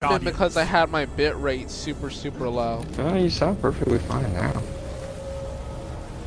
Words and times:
been 0.00 0.24
because 0.24 0.56
I 0.56 0.64
had 0.64 0.88
my 0.90 1.04
bit 1.04 1.36
rate 1.36 1.70
super 1.70 2.08
super 2.08 2.48
low. 2.48 2.82
Oh, 2.98 3.14
you 3.16 3.28
sound 3.28 3.60
perfectly 3.60 3.98
fine 3.98 4.32
now. 4.32 4.62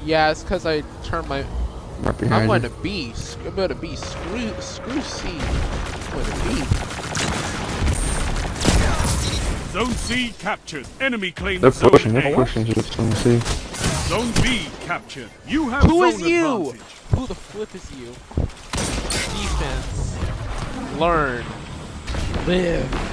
Yeah, 0.06 0.30
it's 0.30 0.44
because 0.44 0.68
I 0.68 0.82
turned 1.04 1.28
my. 1.28 1.42
Right 1.42 2.08
I'm 2.10 2.16
behind 2.18 2.48
going 2.48 2.62
you. 2.64 2.70
to 2.70 2.76
B. 2.84 3.14
I'm 3.46 3.56
going 3.56 3.70
to 3.70 3.76
B. 3.76 3.96
Screw 3.96 4.54
screw 4.62 5.02
C. 5.02 5.28
I'm 5.30 6.12
going 6.14 6.26
to 6.26 6.32
B. 6.50 6.64
Zone 9.72 9.92
C 9.94 10.34
captured. 10.38 10.86
Enemy 11.02 11.32
claims 11.32 11.62
They're 11.64 11.72
zone 11.72 11.90
pushing, 11.90 12.16
A. 12.16 12.22
they're 12.22 12.36
pushing 12.36 12.66
to 12.66 12.74
the 12.76 13.16
see. 13.16 13.40
Zone 14.08 14.32
B 14.44 14.68
captured. 14.86 15.32
You 15.48 15.70
have 15.70 15.82
Who 15.86 16.12
zone 16.12 16.22
is 16.22 16.22
you? 16.22 16.46
advantage. 16.70 16.82
Who 17.16 17.26
the 17.26 17.34
flip 17.34 17.74
is 17.74 17.92
you? 18.00 18.14
Defense. 19.34 20.16
Learn. 21.00 21.44
Live. 22.46 23.13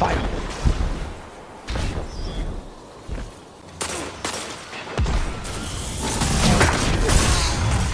Fight. 0.00 0.16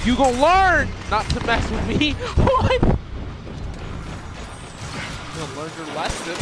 You 0.06 0.14
gonna 0.14 0.40
learn 0.40 0.88
not 1.10 1.28
to 1.30 1.44
mess 1.44 1.68
with 1.68 1.84
me. 1.88 2.12
what? 2.12 2.80
Gonna 2.80 2.96
learn 5.56 5.70
your 5.76 5.86
lesson. 5.96 6.36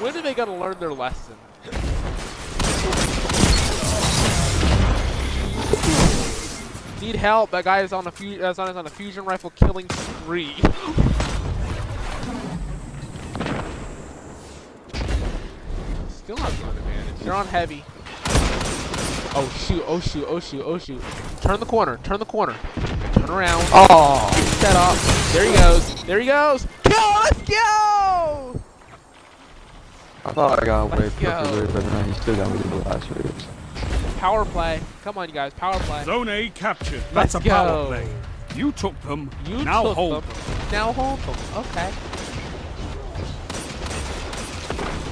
When 0.00 0.16
are 0.16 0.22
they 0.22 0.32
gonna 0.32 0.56
learn 0.56 0.80
their 0.80 0.94
lesson? 0.94 1.36
Need 7.02 7.16
help. 7.16 7.50
That 7.50 7.64
guy 7.64 7.82
is 7.82 7.92
on 7.92 8.06
a 8.06 8.12
is 8.22 8.40
uh, 8.40 8.52
is 8.52 8.58
on 8.58 8.86
a 8.86 8.88
fusion 8.88 9.26
rifle 9.26 9.50
killing 9.50 9.90
spree. 9.90 10.54
Still 16.30 16.44
not 16.44 16.52
zone 16.52 16.76
advantage. 16.76 17.26
You're 17.26 17.34
on 17.34 17.46
heavy. 17.48 17.84
Oh 19.34 19.52
shoot, 19.66 19.82
oh 19.88 19.98
shoot, 19.98 20.24
oh 20.28 20.38
shoot, 20.38 20.62
oh 20.64 20.78
shoot. 20.78 21.02
Turn 21.40 21.58
the 21.58 21.66
corner, 21.66 21.98
turn 22.04 22.20
the 22.20 22.24
corner. 22.24 22.54
Turn 23.14 23.30
around. 23.30 23.64
Oh! 23.72 24.30
Set 24.60 24.76
up. 24.76 24.96
There 25.32 25.44
he 25.44 25.52
goes. 25.56 26.04
There 26.04 26.20
he 26.20 26.26
goes. 26.26 26.68
Kill, 26.84 27.10
let's 27.24 27.42
go! 27.42 28.60
I 30.24 30.32
thought 30.32 30.62
I 30.62 30.66
got 30.66 30.82
away 30.84 30.98
Let's 30.98 31.18
go. 31.18 31.30
perfectly, 31.32 31.72
but 31.72 31.90
then 31.90 32.04
he 32.04 32.12
still 32.20 32.36
got 32.36 32.52
me 32.52 32.62
to 32.62 32.68
the 32.68 32.76
last 32.76 33.10
race. 33.10 33.46
Power 34.18 34.44
play. 34.44 34.80
Come 35.02 35.18
on, 35.18 35.28
you 35.28 35.34
guys. 35.34 35.52
Power 35.54 35.80
play. 35.80 36.04
Zone 36.04 36.28
A 36.28 36.48
captured. 36.50 37.02
Let's 37.12 37.32
That's 37.32 37.44
a 37.44 37.48
power 37.48 37.66
go. 37.66 37.86
play. 37.88 38.08
You 38.54 38.70
took 38.70 39.00
them. 39.00 39.32
You 39.46 39.64
now 39.64 39.82
took 39.82 39.96
hold 39.96 40.22
them. 40.22 40.30
them. 40.30 40.70
Now 40.70 40.92
hold 40.92 41.18
them. 41.18 41.36
Okay. 41.56 41.92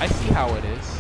I 0.01 0.07
see 0.07 0.33
how 0.33 0.55
it 0.55 0.65
is. 0.65 0.98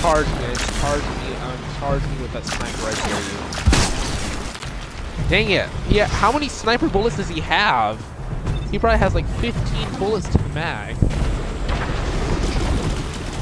Charge 0.00 0.26
me, 0.26 0.54
charge 0.80 1.02
me, 1.02 1.34
um, 1.36 1.58
charge 1.78 2.02
me 2.02 2.16
with 2.22 2.32
that 2.32 2.44
sniper 2.46 2.86
right 2.86 2.96
there, 3.08 3.20
you. 3.20 3.38
Dang 5.28 5.50
it. 5.50 5.68
Yeah, 5.92 6.06
how 6.06 6.32
many 6.32 6.48
sniper 6.48 6.88
bullets 6.88 7.16
does 7.16 7.28
he 7.28 7.40
have? 7.40 8.00
He 8.70 8.78
probably 8.78 8.98
has 8.98 9.14
like 9.14 9.26
15 9.40 9.98
bullets 9.98 10.28
to 10.28 10.38
the 10.38 10.48
mag. 10.50 10.94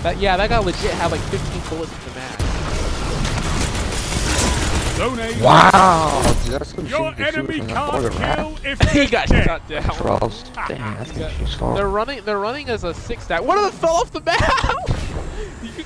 That, 0.02 0.16
yeah, 0.18 0.36
that 0.36 0.48
guy 0.48 0.58
legit 0.58 0.92
had 0.92 1.10
like 1.12 1.20
15 1.22 1.62
bullets 1.68 1.92
to 1.92 2.00
the 2.10 2.14
mag. 2.14 2.40
Zone 4.96 5.18
Wow! 5.42 6.22
Dude, 6.44 6.52
that's 6.54 6.74
some 6.74 6.86
Your 6.86 7.10
shit 7.14 7.18
you 7.18 7.24
shoot 7.26 7.34
enemy 7.36 7.58
from 7.58 7.66
the 7.66 7.72
can't 7.74 7.92
border, 7.92 8.08
right? 8.16 8.36
kill 8.36 8.58
if 8.64 8.80
he 8.92 9.00
he's 9.02 9.10
got 9.10 9.28
dead. 9.28 9.44
shot 9.44 9.68
down. 9.68 9.82
Trolls. 9.94 10.44
Damn, 10.68 10.94
that's 10.96 11.12
Yeah. 11.18 11.30
some 11.36 11.46
shit 11.46 11.60
They're 11.76 11.88
running. 11.88 12.24
They're 12.24 12.38
running 12.38 12.68
as 12.70 12.84
a 12.84 12.94
six 12.94 13.24
stack. 13.24 13.42
One 13.44 13.58
of 13.58 13.64
them 13.64 13.72
fell 13.72 13.96
off 13.96 14.10
the 14.10 14.22
map. 14.22 14.40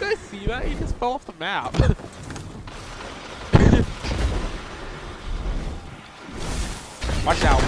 Did 0.00 0.08
you 0.08 0.16
guys 0.16 0.24
see 0.30 0.46
that? 0.46 0.64
He 0.64 0.74
just 0.76 0.96
fell 0.96 1.12
off 1.12 1.26
the 1.26 1.34
map. 1.34 1.74
Watch 7.26 7.44
out. 7.44 7.60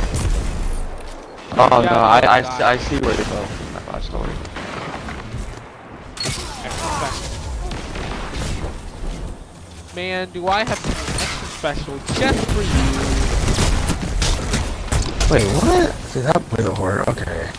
Oh 1.54 1.82
Yeah, 1.82 1.91
no, 1.91 1.97
I, 1.97 2.16
I, 2.16 2.20
die. 2.41 2.72
I 2.72 2.76
see 2.78 2.97
where 3.00 3.15
to 3.15 3.22
go. 3.25 3.37
I 3.37 3.82
watched 3.93 4.15
already. 4.15 4.32
Extra 6.65 6.72
special. 6.72 7.28
Man, 9.94 10.31
do 10.31 10.49
I 10.49 10.64
have 10.64 10.78
something 10.78 11.03
extra 11.03 11.49
special 11.49 11.99
just 12.14 12.47
for 12.47 12.62
you? 12.62 12.69
Wait, 15.31 15.44
what? 15.60 15.93
See, 15.93 16.20
that 16.20 16.41
played 16.49 16.66
the 16.66 16.75
horror. 16.75 17.04
Okay. 17.10 17.50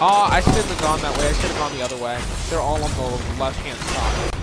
Oh, 0.00 0.28
I 0.30 0.40
shouldn't 0.40 0.64
have 0.66 0.80
gone 0.80 1.00
that 1.02 1.16
way. 1.18 1.26
I 1.28 1.32
should 1.32 1.50
have 1.50 1.58
gone 1.58 1.76
the 1.76 1.82
other 1.82 1.96
way. 1.96 2.18
They're 2.50 2.60
all 2.60 2.80
on 2.82 2.90
the 2.94 3.02
left-hand 3.42 3.78
side. 3.78 4.34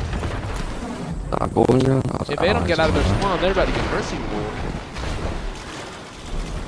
Golden 1.54 1.80
gun? 1.80 2.02
Was- 2.20 2.30
If 2.30 2.40
they 2.40 2.52
don't 2.52 2.68
get 2.68 2.80
out 2.80 2.90
of 2.90 2.96
their 2.96 3.04
spawn, 3.04 3.40
they're 3.42 3.52
about 3.54 3.68
to 3.68 3.74
get 3.74 3.86
mercy 3.92 4.18
ruled. 4.18 4.54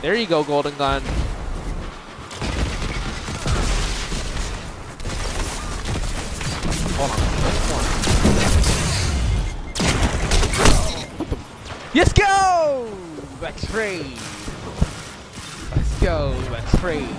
There 0.01 0.15
you 0.15 0.25
go, 0.25 0.43
golden 0.43 0.75
gun. 0.77 1.01
Hold 6.97 7.11
on. 7.11 7.17
One? 7.73 7.85
Let's 11.93 12.13
go! 12.13 12.87
That 13.41 13.57
trade. 13.57 14.17
Let's 15.75 15.99
go, 16.01 16.33
that 16.51 16.65
trade. 16.79 17.09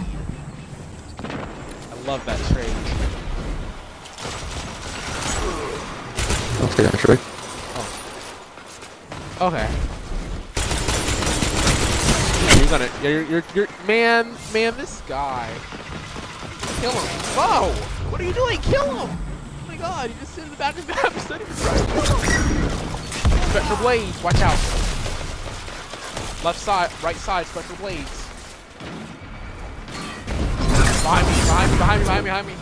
I 2.08 2.12
love 2.12 2.24
that 2.24 2.38
trade. 2.54 2.72
Let's 6.62 6.74
get 6.74 6.90
that 6.90 6.98
trick. 6.98 7.20
Okay. 9.42 9.68
Oh. 9.68 9.84
You're 12.56 12.70
gonna, 12.70 12.88
you're, 13.02 13.24
you're, 13.24 13.44
you're, 13.54 13.68
man, 13.86 14.34
man, 14.54 14.74
this 14.78 15.02
guy. 15.02 15.52
Kill 16.80 16.92
him. 16.92 17.08
Whoa! 17.36 17.72
What 18.10 18.22
are 18.22 18.24
you 18.24 18.32
doing? 18.32 18.58
Kill 18.62 19.06
him! 19.06 19.10
Oh 19.10 19.68
my 19.68 19.76
god, 19.76 20.08
you 20.08 20.16
just 20.18 20.34
sit 20.34 20.44
in 20.44 20.50
the 20.50 20.56
back 20.56 20.78
of 20.78 20.86
the 20.86 20.94
map 20.94 21.12
instead 21.12 21.42
of 21.42 21.48
Spectral 23.50 23.78
Blades, 23.80 24.22
watch 24.22 24.40
out. 24.40 24.58
Left 26.42 26.58
side, 26.58 26.90
right 27.02 27.16
side, 27.16 27.44
Spectral 27.44 27.76
Blades. 27.76 28.17
Behind 31.08 31.26
me, 31.26 31.32
behind 31.32 31.72
me, 31.72 31.78
behind 31.78 32.00
me, 32.00 32.04
behind 32.04 32.22
me, 32.22 32.28
behind 32.28 32.46
me. 32.46 32.52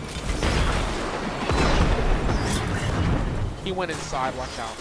He 3.65 3.73
went 3.73 3.91
inside, 3.91 4.37
watch 4.37 4.57
out. 4.61 4.77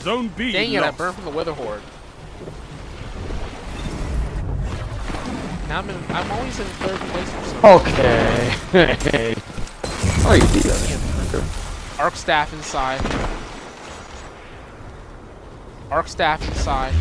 Zone 0.00 0.28
B 0.34 0.52
Dang 0.52 0.72
it, 0.72 0.78
I 0.78 0.86
lost. 0.86 0.96
burned 0.96 1.14
from 1.14 1.26
the 1.26 1.30
Witherhoard. 1.30 1.82
Now 5.68 5.80
I'm, 5.80 5.90
in, 5.90 5.96
I'm 6.08 6.32
always 6.32 6.58
in 6.58 6.64
third 6.64 7.00
place 7.00 7.30
for 7.30 7.44
some 7.44 7.64
Okay. 7.82 8.54
oh, 10.24 10.32
you 10.32 10.40
beat 10.54 10.62
that. 10.62 11.98
Arc 11.98 12.16
staff 12.16 12.50
inside. 12.54 13.02
Arc 15.90 16.08
staff 16.08 16.42
inside. 16.48 16.94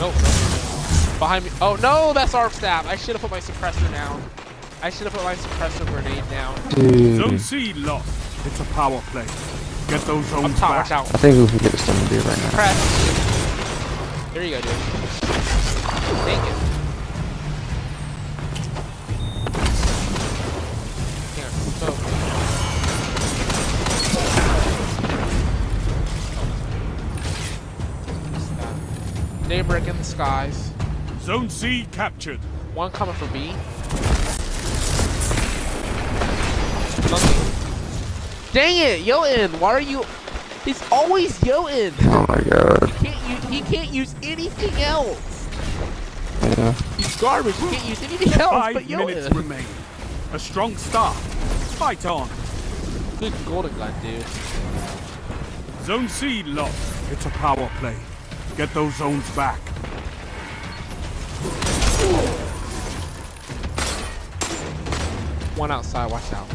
Nope. 0.00 0.14
Behind 1.18 1.44
me. 1.44 1.50
Oh 1.60 1.76
no, 1.82 2.12
that's 2.12 2.34
arc 2.34 2.52
staff. 2.52 2.86
I 2.86 2.94
should 2.96 3.14
have 3.16 3.20
put 3.20 3.30
my 3.30 3.40
suppressor 3.40 3.90
down. 3.90 4.22
I 4.80 4.90
should 4.90 5.08
have 5.08 5.12
put 5.14 5.24
my 5.24 5.34
suppressor 5.34 5.84
grenade 5.86 6.22
down. 6.30 6.54
Zone 6.70 7.30
Dude. 7.30 7.40
C 7.40 7.72
lost. 7.74 8.08
It's 8.46 8.60
a 8.60 8.64
power 8.74 9.00
play. 9.10 9.26
Get 9.88 10.00
those 10.02 10.24
Up 10.32 10.42
zones 10.42 10.58
top, 10.60 10.70
back. 10.70 10.84
watch 10.84 10.92
out. 10.92 11.14
I 11.14 11.18
think 11.18 11.36
we 11.36 11.46
can 11.48 11.58
get 11.58 11.72
this 11.72 11.84
done 11.86 11.96
to 12.00 12.08
do 12.08 12.20
right 12.20 12.38
now. 12.38 12.50
Press. 12.50 14.34
There 14.34 14.44
you 14.44 14.50
go, 14.50 14.60
dude. 14.60 14.70
Dang 16.24 16.46
it. 16.46 16.57
Daybreak 30.18 30.44
in 30.44 30.50
the 30.50 30.54
skies. 30.54 30.72
Zone 31.22 31.50
C 31.50 31.86
captured. 31.92 32.40
One 32.74 32.90
coming 32.90 33.14
for 33.14 33.26
B. 33.28 33.48
Nothing. 37.10 38.52
Dang 38.52 38.76
it, 38.76 39.06
Yoin! 39.06 39.58
Why 39.60 39.72
are 39.72 39.80
you? 39.80 40.04
He's 40.64 40.82
always 40.90 41.38
Yoin. 41.40 41.92
Oh 42.02 42.26
my 42.28 42.42
god. 42.42 42.90
He 42.90 43.06
can't 43.06 43.28
use. 43.28 43.44
He 43.44 43.60
can't 43.62 43.90
use 43.90 44.14
anything 44.22 44.82
else. 44.82 45.48
Yeah. 46.42 46.72
He's 46.96 47.16
garbage. 47.20 47.58
You 47.60 47.68
can't 47.68 47.84
use 47.88 48.02
anything 48.02 48.32
else 48.40 48.50
Five 48.50 48.74
but 48.74 48.88
minutes 48.88 49.28
Yoda. 49.28 49.36
remain. 49.36 49.64
A 50.32 50.38
strong 50.38 50.76
start. 50.76 51.16
Fight 51.78 52.04
on. 52.06 52.28
Good 53.18 53.32
golden 53.46 53.76
gun, 53.76 53.92
dude. 54.02 54.24
Zone 55.84 56.08
C 56.08 56.42
lost. 56.44 57.12
It's 57.12 57.26
a 57.26 57.30
power 57.30 57.70
play. 57.78 57.96
Get 58.56 58.72
those 58.74 58.94
zones 58.96 59.28
back. 59.36 59.60
One 65.56 65.70
outside, 65.70 66.10
watch 66.10 66.32
out. 66.32 66.46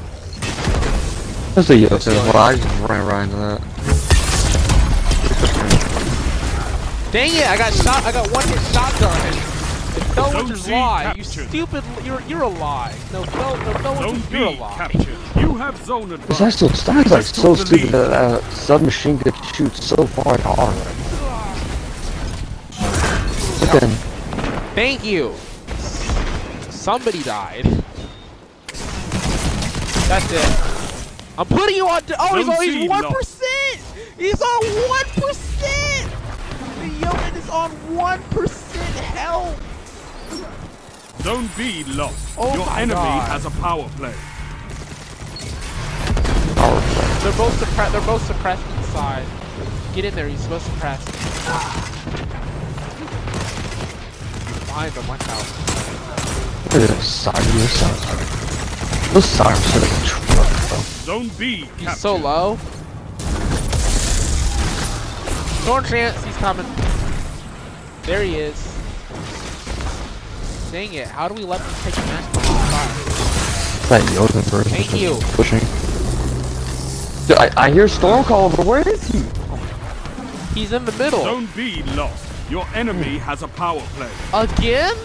That's 1.56 1.70
a 1.70 1.76
Yoda. 1.76 2.08
Well, 2.34 2.38
I 2.38 2.56
just 2.56 2.80
ran 2.90 3.06
right 3.06 3.24
into 3.24 3.36
that. 3.36 3.62
Dang 7.12 7.30
it! 7.36 7.46
I 7.48 7.58
got 7.58 7.74
shot. 7.74 8.04
I 8.06 8.12
got 8.12 8.32
one 8.32 8.48
hit 8.48 8.60
shotgun. 8.74 9.28
If 9.96 10.16
no 10.16 10.32
Zone 10.32 10.46
one's 10.48 10.62
C 10.64 10.72
lie, 10.72 11.14
you 11.16 11.24
stupid. 11.24 11.84
You're 12.04 12.22
you're 12.22 12.42
a 12.42 12.48
lie. 12.48 12.96
No, 13.12 13.24
no, 13.26 13.56
no, 13.56 13.72
no 13.74 13.96
Zone 13.96 14.06
one's 14.08 14.26
B 14.28 14.38
you're 14.40 14.48
a 14.48 14.52
lie. 14.52 14.74
captured. 14.76 15.18
You 15.40 15.56
have 15.56 15.78
zone 15.86 16.04
Is 16.06 16.12
advantage. 16.14 16.38
that 16.40 16.54
so? 16.54 16.68
That's 16.94 17.12
like 17.12 17.22
so 17.24 17.54
stupid 17.54 17.84
lead. 17.84 17.92
that 17.92 18.12
uh, 18.12 18.42
submachine 18.50 19.18
gun 19.18 19.34
shoots 19.54 19.84
so 19.86 20.08
far 20.08 20.34
and 20.34 20.44
hard. 20.44 20.76
But 23.60 23.80
then, 23.80 23.92
Thank 24.76 25.04
you. 25.04 25.36
Somebody 26.72 27.22
died. 27.24 27.66
That's 30.08 30.32
it. 30.32 30.46
I'm 31.38 31.46
putting 31.46 31.76
you 31.76 31.88
on. 31.88 32.02
Oh, 32.20 32.36
he's 32.36 32.50
on. 32.50 32.64
He's 32.64 32.90
one 32.90 33.04
lost. 33.04 33.44
He's 34.18 34.42
on 34.42 34.64
one 34.90 35.06
percent. 35.06 36.12
The 36.80 36.88
Yeoman 36.88 37.36
is 37.36 37.50
on 37.50 37.72
one 37.96 38.22
percent 38.24 38.96
health. 39.00 39.60
Zone 41.22 41.50
B 41.56 41.84
lost. 41.86 42.36
Oh 42.38 42.54
Your 42.56 42.70
enemy 42.72 42.94
God. 42.96 43.30
has 43.30 43.46
a 43.46 43.52
power 43.52 43.88
play. 43.96 44.14
They're 47.24 47.38
both 47.38 47.58
suppressed. 47.60 47.92
They're 47.92 48.02
both 48.02 48.26
suppressed 48.26 48.66
inside. 48.78 49.26
Get 49.94 50.06
in 50.06 50.16
there. 50.16 50.28
He's 50.28 50.42
supposed 50.42 50.66
to 50.66 50.72
suppress. 50.72 51.93
Find 54.74 54.92
them. 54.94 55.08
Watch 55.08 55.22
out. 55.30 55.46
Look 56.74 56.82
at 56.82 56.90
this 56.90 57.08
side. 57.08 57.36
This 57.36 57.72
side. 57.80 59.14
Those 59.14 59.26
sirens 59.26 59.76
are 59.76 59.80
like 59.80 59.92
a 59.92 60.06
truck, 60.06 60.26
bro. 60.70 60.78
Zone 61.06 61.30
B 61.38 61.56
He's 61.78 61.86
captured. 61.86 62.00
so 62.00 62.16
low. 62.16 62.58
Stormtrance. 65.62 66.24
He's 66.26 66.36
coming. 66.38 66.66
There 68.04 68.24
he 68.24 68.38
is. 68.38 68.56
Dang 70.72 70.94
it. 70.96 71.08
How 71.08 71.28
do 71.28 71.36
we 71.36 71.44
let 71.44 71.60
them 71.62 71.74
take 71.84 71.94
the 71.94 72.02
match 72.02 72.26
from 72.34 72.42
fire? 72.42 74.00
That 74.00 74.02
Yoda 74.16 74.42
version. 74.50 74.72
Thank 74.72 74.94
is 74.96 75.02
you. 75.04 75.20
Pushing. 75.36 75.60
Dude, 77.28 77.38
I, 77.38 77.66
I 77.68 77.70
hear 77.72 77.86
Stormcaller, 77.86 78.58
but 78.58 78.66
where 78.66 78.88
is 78.90 79.08
he? 79.08 79.20
He's 80.60 80.72
in 80.72 80.84
the 80.86 80.92
middle. 80.94 81.22
Zone 81.22 81.48
B 81.56 81.84
lost. 81.96 82.33
Your 82.50 82.68
enemy 82.76 83.18
has 83.18 83.42
a 83.42 83.48
power 83.48 83.82
play. 83.96 84.12
Again? 84.34 84.96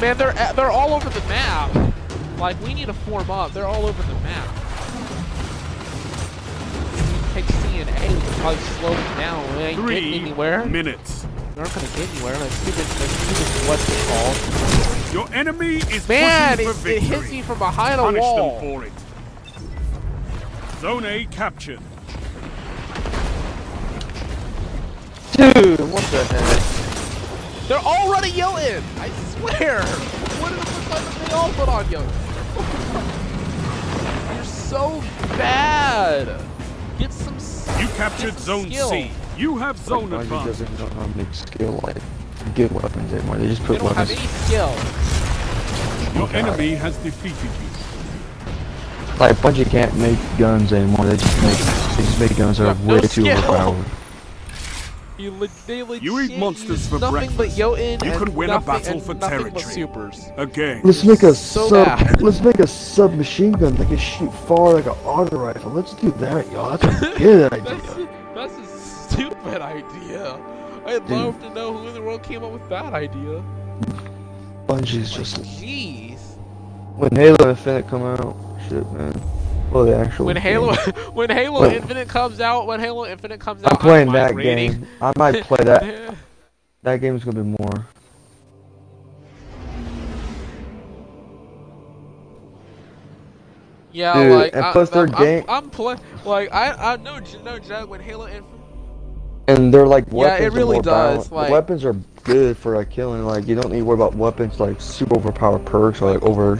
Man, 0.00 0.18
they're 0.18 0.36
uh, 0.36 0.52
they're 0.52 0.70
all 0.70 0.92
over 0.92 1.08
the 1.08 1.20
map. 1.28 1.70
Like 2.38 2.60
we 2.62 2.74
need 2.74 2.86
to 2.86 2.92
form 2.92 3.30
up. 3.30 3.52
They're 3.52 3.66
all 3.66 3.86
over 3.86 4.02
the 4.02 4.14
map. 4.20 4.48
Take 7.32 7.44
C 7.46 7.78
and 7.78 7.88
A. 7.88 8.14
We 8.14 8.20
probably 8.40 8.58
slow 8.78 8.90
them 8.94 9.16
down. 9.18 9.56
We 9.56 9.62
ain't 9.62 9.80
Three 9.80 9.94
getting 10.00 10.22
anywhere. 10.22 10.66
minutes. 10.66 11.26
They're 11.54 11.64
not 11.64 11.72
gonna 11.74 11.86
get 11.88 12.10
anywhere. 12.14 12.36
Like 12.38 12.50
stupid, 12.50 12.78
like 12.78 13.08
stupid. 13.08 13.68
What's 13.68 13.88
it 13.88 14.02
called? 14.10 15.14
Your 15.14 15.32
enemy 15.34 15.76
is 15.94 16.08
Man, 16.08 16.58
it, 16.60 16.66
for 16.74 16.88
it 16.88 17.02
hits 17.02 17.30
me 17.30 17.40
from 17.42 17.58
behind 17.60 18.00
a 18.00 18.04
Punish 18.04 18.20
wall. 18.20 18.60
them 18.60 18.60
for 18.60 18.84
it. 18.84 18.92
Zone 20.84 21.06
A 21.06 21.24
captured. 21.30 21.80
Dude, 25.32 25.80
what 25.90 26.02
the 26.10 26.22
heck? 26.28 27.68
They're 27.68 27.78
all 27.78 28.12
running 28.12 28.32
Jotunn! 28.34 28.82
I 29.00 29.08
swear! 29.32 29.80
What 30.42 30.52
is 30.52 30.58
the 30.58 30.64
first 30.66 30.90
time 30.90 31.04
that 31.20 31.28
they 31.30 31.34
all 31.34 31.50
put 31.54 31.68
on 31.70 31.84
Jotunn? 31.86 32.04
You're 34.36 34.44
so 34.44 35.00
bad! 35.38 36.38
Get 36.98 37.14
some 37.14 37.36
s- 37.36 37.66
You 37.80 37.88
captured 37.96 38.34
some 38.34 38.42
Zone 38.64 38.70
skill. 38.70 38.90
C. 38.90 39.10
You 39.38 39.56
have 39.56 39.78
zone 39.78 40.10
Like, 40.10 40.26
Bungie 40.26 40.50
advantage. 40.50 40.58
doesn't 40.68 40.78
know 40.78 40.86
how 41.00 41.06
to 41.06 41.16
make 41.16 41.32
skill 41.32 41.80
like 41.82 41.96
good 42.54 42.70
weapons 42.72 43.10
anymore. 43.10 43.36
They 43.38 43.46
just 43.46 43.62
They 43.62 43.68
put 43.68 43.78
don't 43.78 43.96
have 43.96 44.10
any 44.10 44.20
skill. 44.20 44.68
Your 46.14 46.26
God. 46.26 46.34
enemy 46.34 46.74
has 46.74 46.94
defeated 46.98 47.40
you. 47.42 47.70
Like 49.18 49.36
Bungie 49.36 49.68
can't 49.70 49.94
make 49.96 50.18
guns 50.38 50.72
anymore. 50.72 51.06
They 51.06 51.16
just 51.16 51.42
make 51.42 51.56
they 51.96 52.02
just 52.04 52.20
make 52.20 52.36
guns 52.36 52.58
that 52.58 52.64
are 52.64 52.74
have 52.74 52.84
no 52.84 52.94
way 52.94 53.00
too 53.02 53.08
skill. 53.08 53.38
overpowered. 53.38 53.84
You, 55.16 55.30
le- 55.30 55.48
they 55.68 55.84
legit 55.84 56.02
You 56.02 56.18
eat 56.20 56.36
monsters 56.38 56.88
for 56.88 56.98
nothing 56.98 57.12
breakfast. 57.30 57.36
but 57.38 57.48
Jotunn 57.50 58.02
You 58.04 58.10
and 58.10 58.18
could 58.18 58.28
win 58.30 58.50
a 58.50 58.60
battle 58.60 58.98
for 58.98 59.14
territory. 59.14 59.62
supers. 59.62 60.26
Again. 60.36 60.80
Let's 60.82 61.04
make 61.04 61.22
a 61.22 61.32
So 61.32 61.68
sub. 61.68 61.86
bad. 61.86 62.20
Let's 62.20 62.40
make 62.40 62.58
a 62.58 62.66
submachine 62.66 63.52
gun 63.52 63.76
that 63.76 63.86
can 63.86 63.96
shoot 63.96 64.32
far 64.48 64.72
like 64.74 64.86
an 64.86 64.92
auto 65.04 65.38
rifle. 65.38 65.70
Let's 65.70 65.94
do 65.94 66.10
that, 66.12 66.50
y'all. 66.50 66.76
That's 66.76 67.02
a 67.02 67.16
good 67.18 67.52
That's, 67.52 67.70
idea. 67.94 68.08
that's 68.34 68.54
a 68.58 68.66
stupid 69.08 69.62
idea. 69.62 70.36
I'd 70.84 71.08
love 71.08 71.40
to 71.42 71.50
know 71.54 71.72
who 71.78 71.86
in 71.88 71.94
the 71.94 72.02
world 72.02 72.24
came 72.24 72.42
up 72.42 72.50
with 72.50 72.68
that 72.68 72.92
idea. 72.92 73.40
Bungie's 74.66 75.12
just 75.12 75.36
Jeez. 75.42 76.18
when 76.96 77.14
Halo 77.14 77.50
Infinite 77.50 77.86
come 77.88 78.02
out. 78.02 78.36
Shit, 78.68 78.90
man. 78.92 79.20
Well, 79.70 79.84
the 79.84 79.96
actual 79.96 80.26
When 80.26 80.34
game. 80.36 80.42
Halo, 80.42 80.74
when 81.12 81.30
Halo 81.30 81.62
Wait. 81.62 81.76
Infinite 81.76 82.08
comes 82.08 82.40
out, 82.40 82.66
when 82.66 82.80
Halo 82.80 83.06
Infinite 83.06 83.40
comes 83.40 83.64
out, 83.64 83.72
I'm 83.72 83.78
playing 83.78 84.08
I'm 84.08 84.14
that 84.14 84.34
migrating. 84.34 84.72
game. 84.72 84.86
I 85.00 85.12
might 85.16 85.42
play 85.44 85.64
that. 85.64 86.14
That 86.82 87.00
game's 87.00 87.24
gonna 87.24 87.42
be 87.42 87.56
more. 87.58 87.86
yeah, 93.92 94.14
Dude, 94.14 94.32
like 94.32 94.54
and 94.54 94.64
I, 94.64 94.72
plus 94.72 94.90
their 94.90 95.06
I'm, 95.06 95.12
game- 95.22 95.44
I'm, 95.48 95.64
I'm 95.64 95.70
play, 95.70 95.96
like 96.24 96.52
I, 96.52 96.94
I 96.94 96.96
know, 96.96 97.20
no 97.44 97.58
joke. 97.58 97.88
When 97.90 98.00
Halo 98.00 98.26
Infinite, 98.26 98.44
And 99.48 99.72
they're 99.72 99.86
like 99.86 100.06
Yeah, 100.08 100.14
weapons. 100.14 100.40
it 100.40 100.46
are 100.46 100.50
really 100.56 100.74
more 100.76 100.82
does, 100.82 100.92
balanced. 101.28 101.32
like- 101.32 101.50
weapons 101.50 101.84
are 101.84 101.94
good 102.24 102.56
for 102.56 102.76
like 102.76 102.90
killing. 102.90 103.24
Like 103.24 103.46
you 103.46 103.54
don't 103.54 103.70
need 103.70 103.78
to 103.80 103.84
worry 103.84 103.94
about 103.96 104.14
weapons 104.14 104.58
like 104.58 104.80
super 104.80 105.16
overpowered 105.16 105.64
perks 105.64 106.02
or 106.02 106.12
like 106.12 106.22
over 106.22 106.56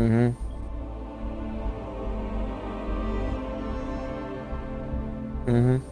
On 0.00 0.08
power. 0.08 0.34
Mm-hmm. 5.46 5.50
Mm-hmm. 5.50 5.86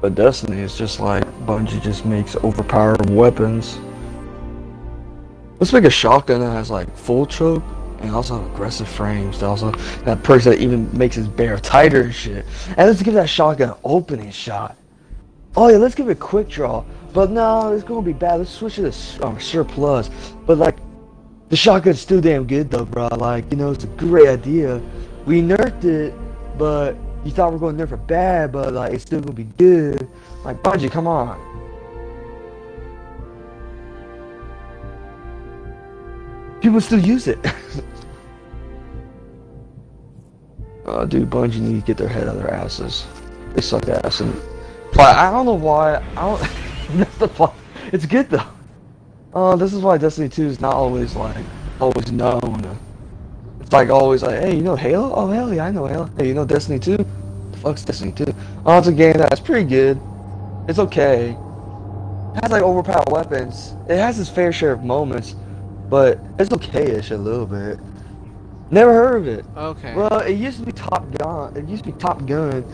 But 0.00 0.14
Destiny 0.14 0.60
is 0.60 0.76
just 0.76 1.00
like 1.00 1.24
Bungie 1.46 1.80
just 1.82 2.04
makes 2.04 2.36
overpowered 2.36 3.08
weapons. 3.10 3.78
Let's 5.60 5.72
make 5.72 5.84
a 5.84 5.90
shotgun 5.90 6.40
that 6.40 6.50
has 6.50 6.70
like 6.70 6.94
full 6.96 7.26
choke 7.26 7.62
and 8.00 8.10
also 8.10 8.44
aggressive 8.46 8.88
frames. 8.88 9.40
That 9.40 9.46
also 9.46 9.70
that 10.04 10.22
perks 10.24 10.44
that 10.46 10.58
even 10.58 10.90
makes 10.96 11.14
his 11.16 11.28
bear 11.28 11.58
tighter 11.58 12.02
and 12.02 12.14
shit. 12.14 12.44
And 12.76 12.88
let's 12.88 13.02
give 13.02 13.14
that 13.14 13.28
shotgun 13.28 13.70
an 13.70 13.76
opening 13.84 14.32
shot. 14.32 14.76
Oh 15.56 15.68
yeah, 15.68 15.76
let's 15.76 15.94
give 15.94 16.08
it 16.08 16.18
quick 16.18 16.48
draw. 16.48 16.84
But 17.12 17.30
no, 17.30 17.72
it's 17.72 17.84
gonna 17.84 18.02
be 18.02 18.12
bad. 18.12 18.38
Let's 18.38 18.50
switch 18.50 18.78
it 18.78 18.82
to 18.82 18.88
s- 18.88 19.18
um, 19.22 19.38
surplus. 19.38 20.10
But 20.46 20.58
like, 20.58 20.78
the 21.52 21.56
shotgun's 21.58 22.00
still 22.00 22.22
damn 22.22 22.46
good 22.46 22.70
though, 22.70 22.86
bro. 22.86 23.08
Like, 23.08 23.50
you 23.50 23.58
know, 23.58 23.72
it's 23.72 23.84
a 23.84 23.88
great 23.88 24.26
idea. 24.26 24.80
We 25.26 25.42
nerfed 25.42 25.84
it, 25.84 26.14
but 26.56 26.96
you 27.26 27.30
thought 27.30 27.50
we 27.50 27.56
are 27.56 27.58
gonna 27.58 27.86
nerf 27.86 27.92
it 27.92 28.06
bad, 28.06 28.52
but 28.52 28.72
like, 28.72 28.94
it's 28.94 29.02
still 29.02 29.20
gonna 29.20 29.34
be 29.34 29.44
good. 29.44 30.08
Like, 30.46 30.62
Bungie, 30.62 30.90
come 30.90 31.06
on. 31.06 31.36
People 36.62 36.80
still 36.80 37.00
use 37.00 37.28
it. 37.28 37.38
uh, 40.86 41.04
dude, 41.10 41.28
Bungie 41.28 41.60
need 41.60 41.80
to 41.80 41.86
get 41.86 41.98
their 41.98 42.08
head 42.08 42.28
out 42.28 42.36
of 42.36 42.42
their 42.42 42.54
asses. 42.54 43.04
They 43.52 43.60
suck 43.60 43.86
ass 43.90 44.20
and. 44.20 44.34
But 44.94 45.16
I 45.16 45.30
don't 45.30 45.44
know 45.44 45.52
why. 45.52 45.96
I 45.96 46.14
don't. 46.14 46.50
that's 46.94 47.18
the 47.18 47.28
plot. 47.28 47.54
It's 47.92 48.06
good 48.06 48.30
though. 48.30 48.46
Uh, 49.34 49.56
this 49.56 49.72
is 49.72 49.80
why 49.80 49.96
Destiny 49.96 50.28
2 50.28 50.46
is 50.46 50.60
not 50.60 50.74
always 50.74 51.16
like 51.16 51.44
always 51.80 52.12
known. 52.12 52.78
It's 53.60 53.72
like 53.72 53.88
always 53.88 54.22
like, 54.22 54.40
hey, 54.40 54.54
you 54.54 54.62
know 54.62 54.76
Halo? 54.76 55.10
Oh 55.14 55.28
hell 55.28 55.54
yeah, 55.54 55.64
I 55.64 55.70
know 55.70 55.86
Halo. 55.86 56.10
Hey, 56.18 56.28
you 56.28 56.34
know 56.34 56.44
Destiny 56.44 56.78
2? 56.78 56.98
The 56.98 57.58
fuck's 57.58 57.82
Destiny 57.82 58.12
2? 58.12 58.26
Oh, 58.66 58.78
it's 58.78 58.88
a 58.88 58.92
game 58.92 59.14
that's 59.14 59.40
pretty 59.40 59.66
good. 59.66 59.98
It's 60.68 60.78
okay. 60.78 61.30
It 61.30 62.42
has 62.42 62.50
like 62.50 62.62
overpowered 62.62 63.10
weapons. 63.10 63.74
It 63.88 63.96
has 63.96 64.20
its 64.20 64.28
fair 64.28 64.52
share 64.52 64.72
of 64.72 64.84
moments, 64.84 65.34
but 65.88 66.20
it's 66.38 66.52
okay-ish 66.52 67.10
a 67.10 67.16
little 67.16 67.46
bit. 67.46 67.78
Never 68.70 68.92
heard 68.92 69.16
of 69.16 69.28
it. 69.28 69.44
Okay. 69.56 69.94
Well, 69.94 70.20
it 70.20 70.34
used 70.34 70.58
to 70.60 70.66
be 70.66 70.72
Top 70.72 71.10
Gun. 71.18 71.56
It 71.56 71.66
used 71.68 71.84
to 71.84 71.92
be 71.92 71.98
Top 71.98 72.26
Gun, 72.26 72.64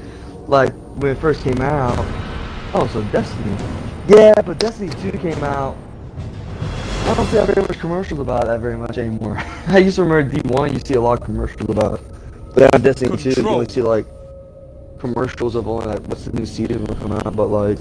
like 0.49 0.73
when 0.97 1.13
it 1.13 1.21
first 1.21 1.43
came 1.43 1.61
out. 1.61 1.97
Oh, 2.75 2.89
so 2.93 3.03
Destiny. 3.13 3.57
Yeah, 4.09 4.35
but 4.43 4.59
Destiny 4.59 4.91
2 5.11 5.19
came 5.19 5.43
out. 5.45 5.77
I 7.09 7.15
don't 7.15 7.27
see 7.29 7.41
very 7.55 7.63
much 7.63 7.79
commercials 7.79 8.21
about 8.21 8.45
that 8.49 8.61
very 8.61 8.77
much 8.77 8.99
anymore. 8.99 9.39
I 9.69 9.79
used 9.79 9.97
to 9.97 10.05
remember 10.05 10.31
D1. 10.31 10.75
You 10.75 10.81
see 10.81 10.93
a 10.93 11.01
lot 11.01 11.19
of 11.19 11.25
commercials 11.25 11.71
about 11.71 12.01
it. 12.01 12.07
But 12.55 12.71
now 12.71 12.79
Destiny 12.79 13.17
2, 13.17 13.41
you 13.41 13.49
only 13.49 13.67
see 13.67 13.81
like 13.81 14.05
commercials 14.99 15.55
of 15.55 15.67
only 15.67 15.87
like 15.87 16.01
what's 16.03 16.27
the 16.27 16.33
new 16.33 16.45
season 16.45 16.85
will 16.85 16.97
come 16.97 17.13
out. 17.13 17.35
But 17.35 17.47
like, 17.47 17.79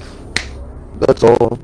that's 1.01 1.25
all. 1.25 1.59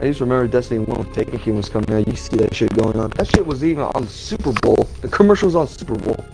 I 0.00 0.06
used 0.06 0.18
to 0.18 0.24
remember 0.24 0.48
Destiny 0.48 0.80
1 0.84 0.98
with 0.98 1.14
Taken 1.14 1.38
King 1.38 1.56
was 1.56 1.68
coming 1.68 1.92
out. 1.92 2.08
You 2.08 2.16
see 2.16 2.36
that 2.38 2.52
shit 2.52 2.74
going 2.74 2.98
on. 2.98 3.10
That 3.10 3.28
shit 3.28 3.46
was 3.46 3.62
even 3.62 3.84
on 3.84 4.08
Super 4.08 4.50
Bowl. 4.50 4.88
The 5.02 5.08
commercials 5.08 5.54
on 5.54 5.68
Super 5.68 5.94
Bowl. 5.94 6.24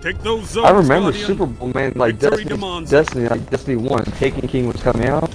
Take 0.00 0.20
those 0.22 0.50
zones, 0.50 0.66
I 0.66 0.70
remember 0.70 1.12
Guardian. 1.12 1.26
Super 1.26 1.46
Bowl, 1.46 1.72
man. 1.72 1.92
Like 1.94 2.16
Victory 2.16 2.44
Destiny, 2.44 2.86
Destiny, 2.86 3.28
like 3.28 3.50
Destiny 3.50 3.76
1. 3.76 4.04
Taken 4.04 4.48
King 4.48 4.66
was 4.66 4.82
coming 4.82 5.06
out. 5.06 5.32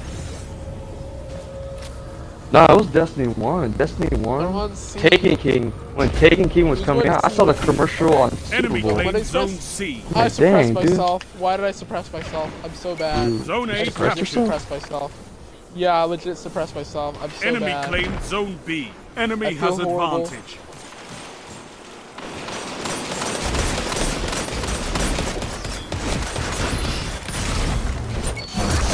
No, 2.54 2.66
it 2.66 2.76
was 2.76 2.88
Destiny 2.88 3.28
1. 3.30 3.72
Destiny 3.74 4.18
1. 4.18 4.46
on 4.46 4.94
Taken 4.94 5.38
King. 5.38 5.72
When 5.96 6.10
Taken 6.10 6.50
King 6.50 6.68
was 6.70 6.82
coming 6.82 7.08
out, 7.08 7.24
I 7.24 7.30
saw 7.30 7.46
the 7.46 7.54
commercial 7.54 8.14
on 8.14 8.32
Super 8.32 8.68
Bowl. 8.82 8.96
What 8.96 9.04
claims 9.06 9.16
is 9.16 9.28
Zone 9.28 9.48
this? 9.48 9.64
C. 9.64 10.04
I 10.14 10.28
suppressed 10.28 10.40
Dang, 10.40 10.74
dude. 10.74 10.90
myself. 10.90 11.24
Why 11.40 11.56
did 11.56 11.66
I 11.66 11.72
suppress 11.72 12.12
myself? 12.12 12.52
I'm 12.66 12.74
so 12.74 12.94
bad. 12.96 13.26
Dude. 13.30 13.46
Zone 13.46 13.70
I 13.70 13.74
A 13.78 13.86
just 13.86 13.94
suppressed 13.94 14.18
legit 14.18 14.36
yourself? 14.36 14.70
myself. 14.70 15.32
Yeah, 15.76 15.94
I 15.94 16.04
legit 16.04 16.38
suppressed 16.38 16.76
myself. 16.76 17.18
I'm 17.24 17.30
so 17.32 17.48
Enemy 17.48 17.66
bad. 17.68 17.88
claims 17.88 18.26
Zone 18.26 18.60
B. 18.66 18.92
Enemy 19.16 19.54
has 19.54 19.78
horrible. 19.80 20.24
advantage. 20.26 20.58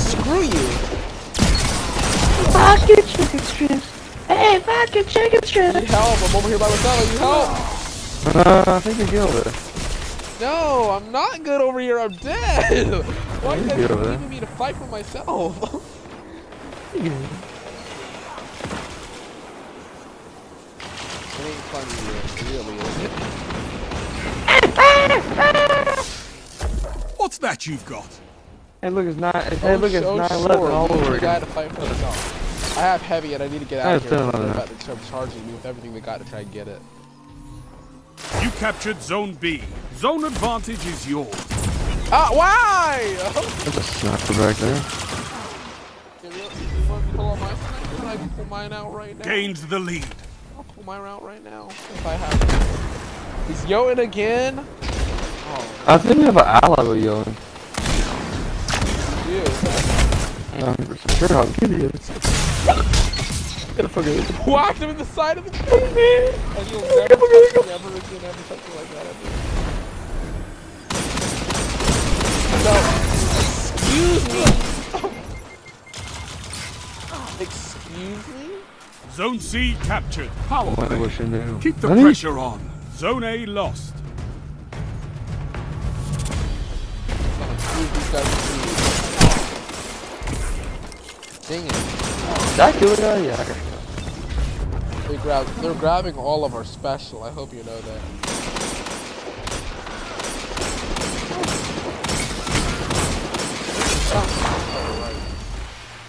Screw 0.09 0.43
you. 0.43 0.76
Fuck 2.67 2.89
your 2.89 3.01
chicken 3.01 3.39
strips. 3.39 3.89
Hey, 4.27 4.59
fuck 4.59 4.93
your 4.93 5.05
chicken 5.05 5.41
strips. 5.43 5.73
Need 5.73 5.87
strips. 5.87 5.89
help. 5.89 6.29
I'm 6.29 6.35
over 6.35 6.49
here 6.49 6.59
by 6.59 6.67
myself. 6.67 6.99
I 6.99 7.05
need 7.05 7.17
help. 7.17 7.49
Uh, 8.45 8.75
I 8.75 8.79
think 8.81 8.99
you 8.99 9.05
killed 9.05 9.35
it. 9.35 9.47
No, 10.41 10.89
I'm 10.91 11.09
not 11.09 11.43
good 11.43 11.61
over 11.61 11.79
here. 11.79 11.97
I'm 11.97 12.11
dead. 12.17 13.05
Why 13.41 13.53
are 13.53 13.57
you 13.57 13.69
good 13.69 13.87
guys 13.87 13.87
there. 13.87 14.11
leaving 14.11 14.29
me 14.29 14.39
to 14.41 14.47
fight 14.47 14.75
for 14.75 14.85
myself? 14.87 15.63
It 16.93 17.03
ain't 17.03 17.23
funny, 21.71 21.95
really, 22.51 22.75
is 22.75 22.97
it? 23.03 23.11
What's 27.17 27.37
that 27.37 27.65
you've 27.65 27.85
got? 27.85 28.19
Hey, 28.81 28.89
look, 28.89 29.05
it's 29.05 29.17
not. 29.17 29.35
Hey, 29.35 29.77
look, 29.77 29.93
it's 29.93 30.05
Oh, 30.05 30.17
9 30.17 30.27
sure, 30.27 30.37
11 30.37 30.71
all 30.71 30.87
you 30.89 30.93
over 30.95 31.11
the 31.11 31.19
guy 31.19 31.37
again. 31.37 32.46
To 32.77 32.83
fight 32.83 32.85
for 32.85 32.85
myself. 32.85 32.85
I 32.85 32.91
have 32.91 33.01
heavy 33.01 33.33
and 33.33 33.43
I 33.43 33.47
need 33.47 33.59
to 33.59 33.65
get 33.65 33.85
out 33.85 33.95
of 33.95 34.03
here. 34.03 34.13
understand 34.13 34.31
because 34.31 34.41
They're 34.41 34.51
about 34.51 34.65
about 34.67 34.79
to 34.79 34.83
start 34.83 34.99
charging 35.09 35.47
me 35.47 35.53
with 35.53 35.65
everything 35.65 35.93
they 35.93 35.99
got 35.99 36.19
to 36.23 36.29
try 36.29 36.39
and 36.41 36.51
get 36.51 36.67
it. 36.67 36.81
You 38.41 38.49
captured 38.51 39.01
Zone 39.01 39.33
B. 39.35 39.63
Zone 39.95 40.23
advantage 40.25 40.85
is 40.85 41.07
yours. 41.07 41.33
Ah, 42.11 42.29
why? 42.31 43.15
There's 43.63 43.77
a 43.77 43.83
sniper 43.83 44.33
back 44.33 44.55
there. 44.57 44.75
You 46.23 46.29
really- 46.29 46.43
you 46.43 46.89
want 46.89 47.05
me 47.05 47.11
to 47.11 47.17
pull 47.17 47.29
out 47.31 47.39
my 47.39 47.47
sniper? 47.53 47.95
Can 47.97 48.07
I 48.07 48.17
pull 48.35 48.45
mine 48.45 48.73
out 48.73 48.93
right 48.93 49.17
now? 49.17 49.23
Gains 49.25 49.65
the 49.67 49.79
lead. 49.79 50.05
I'll 50.57 50.63
pull 50.63 50.83
mine 50.85 51.01
out 51.01 51.23
right 51.23 51.43
now 51.43 51.67
if 51.69 52.05
I 52.07 52.13
have 52.13 52.39
to. 52.39 53.47
He's 53.47 53.65
Yoin 53.65 53.97
again. 53.99 54.65
Oh, 55.49 55.83
I 55.87 55.97
think 55.97 56.17
we 56.19 56.23
have 56.25 56.37
an 56.37 56.45
ally 56.45 56.83
with 56.83 57.03
you. 57.03 57.23
dude. 59.25 60.63
I'm 60.63 60.97
sure 61.17 61.37
I'll 61.37 61.45
get 61.53 61.71
it. 61.71 62.36
Get 62.67 63.83
the 63.83 63.89
fuck 63.89 64.05
out 64.05 64.17
of 64.17 64.29
here. 64.29 64.53
Whacked 64.53 64.79
him 64.79 64.89
in 64.89 64.97
the 64.97 65.05
side 65.05 65.37
of 65.37 65.45
the 65.45 65.51
face. 65.51 66.35
And 66.57 66.71
you'll 66.71 66.81
never 66.81 67.15
touch 67.15 67.21
me 67.21 67.27
ever 67.71 67.89
again, 67.89 68.25
ever 68.25 68.43
touch 68.49 68.67
me 68.67 68.75
like 68.75 68.89
that 68.91 69.05
ever. 69.05 69.27
No. 72.63 72.73
Excuse 73.79 74.25
me. 74.33 74.43
Excuse 77.39 78.27
me? 78.27 78.49
Zone 79.13 79.39
C 79.39 79.77
captured. 79.83 80.29
Power 80.47 80.71
What 80.71 80.87
play. 80.89 80.99
wish 80.99 81.21
I 81.21 81.25
knew. 81.25 81.59
Keep 81.59 81.77
the 81.77 81.87
Honey? 81.87 82.01
pressure 82.01 82.37
on. 82.37 82.59
Zone 82.95 83.23
A 83.23 83.45
lost. 83.45 83.93
Excuse 87.53 87.89
these 87.91 88.09
guys. 88.09 88.27
please. 88.27 88.77
Dang 91.47 91.65
it. 91.65 91.96
Did 92.57 92.63
I 92.63 92.71
kill 92.71 92.89
the 92.95 93.01
guy? 93.03 93.17
Yeah, 93.19 93.33
I 93.33 93.45
got. 93.45 95.07
They 95.07 95.17
grab, 95.17 95.45
they're 95.61 95.75
grabbing 95.75 96.17
all 96.17 96.43
of 96.43 96.55
our 96.55 96.65
special. 96.65 97.21
I 97.21 97.29
hope 97.29 97.53
you 97.53 97.63
know 97.63 97.79
that. 97.81 98.01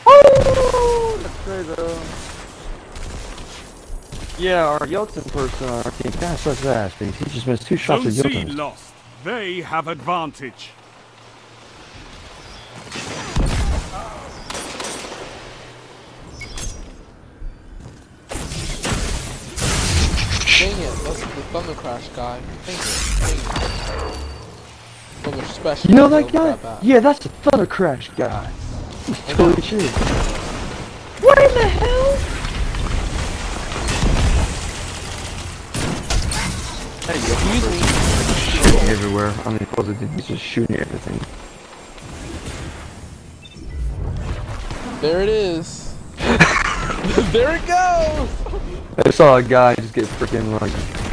Oh, 0.07 1.19
that's 1.23 1.45
great 1.45 1.76
though. 1.76 2.00
Yeah, 4.43 4.64
our 4.67 4.81
Yeltsin 4.87 5.31
person 5.31 5.69
on 5.69 5.85
our 5.85 5.90
team 5.90 6.12
kind 6.12 6.33
of 6.33 6.40
sucks 6.40 6.64
ass 6.64 6.95
because 6.99 7.14
he 7.17 7.25
just 7.26 7.47
missed 7.47 7.67
two 7.67 7.76
shots 7.76 8.05
Zone 8.05 8.09
of 8.09 8.14
C 8.14 8.23
Yeltsin. 8.23 8.57
lost. 8.57 8.95
They 9.23 9.61
have 9.61 9.88
advantage. 9.88 10.71
Thunder 21.50 21.73
Crash 21.73 22.09
guy. 22.09 22.38
Dang 22.67 22.75
it, 22.75 23.21
dang 23.21 23.31
it. 23.31 24.14
Thunder 25.23 25.45
Special. 25.47 25.90
You 25.90 25.97
know 25.97 26.09
that 26.09 26.31
guy? 26.31 26.52
that. 26.52 26.85
Yeah, 26.85 27.00
that's 27.00 27.21
the 27.21 27.31
Thunder 27.31 27.64
Crash 27.64 28.11
guy. 28.11 28.50
He's 29.07 29.19
I 29.19 29.33
know. 29.33 29.37
totally 29.37 29.62
shit. 29.62 29.90
What 31.23 31.38
in 31.38 31.55
the 31.55 31.69
hell? 31.69 32.12
Excuse 37.09 37.71
me. 37.71 37.78
Shooting 38.50 38.88
everywhere. 38.90 39.33
I'm 39.47 39.52
mean, 39.55 39.67
positive. 39.73 40.14
He's 40.17 40.26
just 40.26 40.43
shooting 40.43 40.76
everything. 40.76 41.19
There 45.00 45.23
it 45.23 45.31
is. 45.31 45.95
there 47.33 47.57
it 47.57 47.67
goes! 47.67 48.28
I 49.07 49.11
saw 49.11 49.37
a 49.37 49.43
guy 49.43 49.76
just 49.76 49.95
get 49.95 50.05
freaking 50.05 50.61
like 50.61 51.08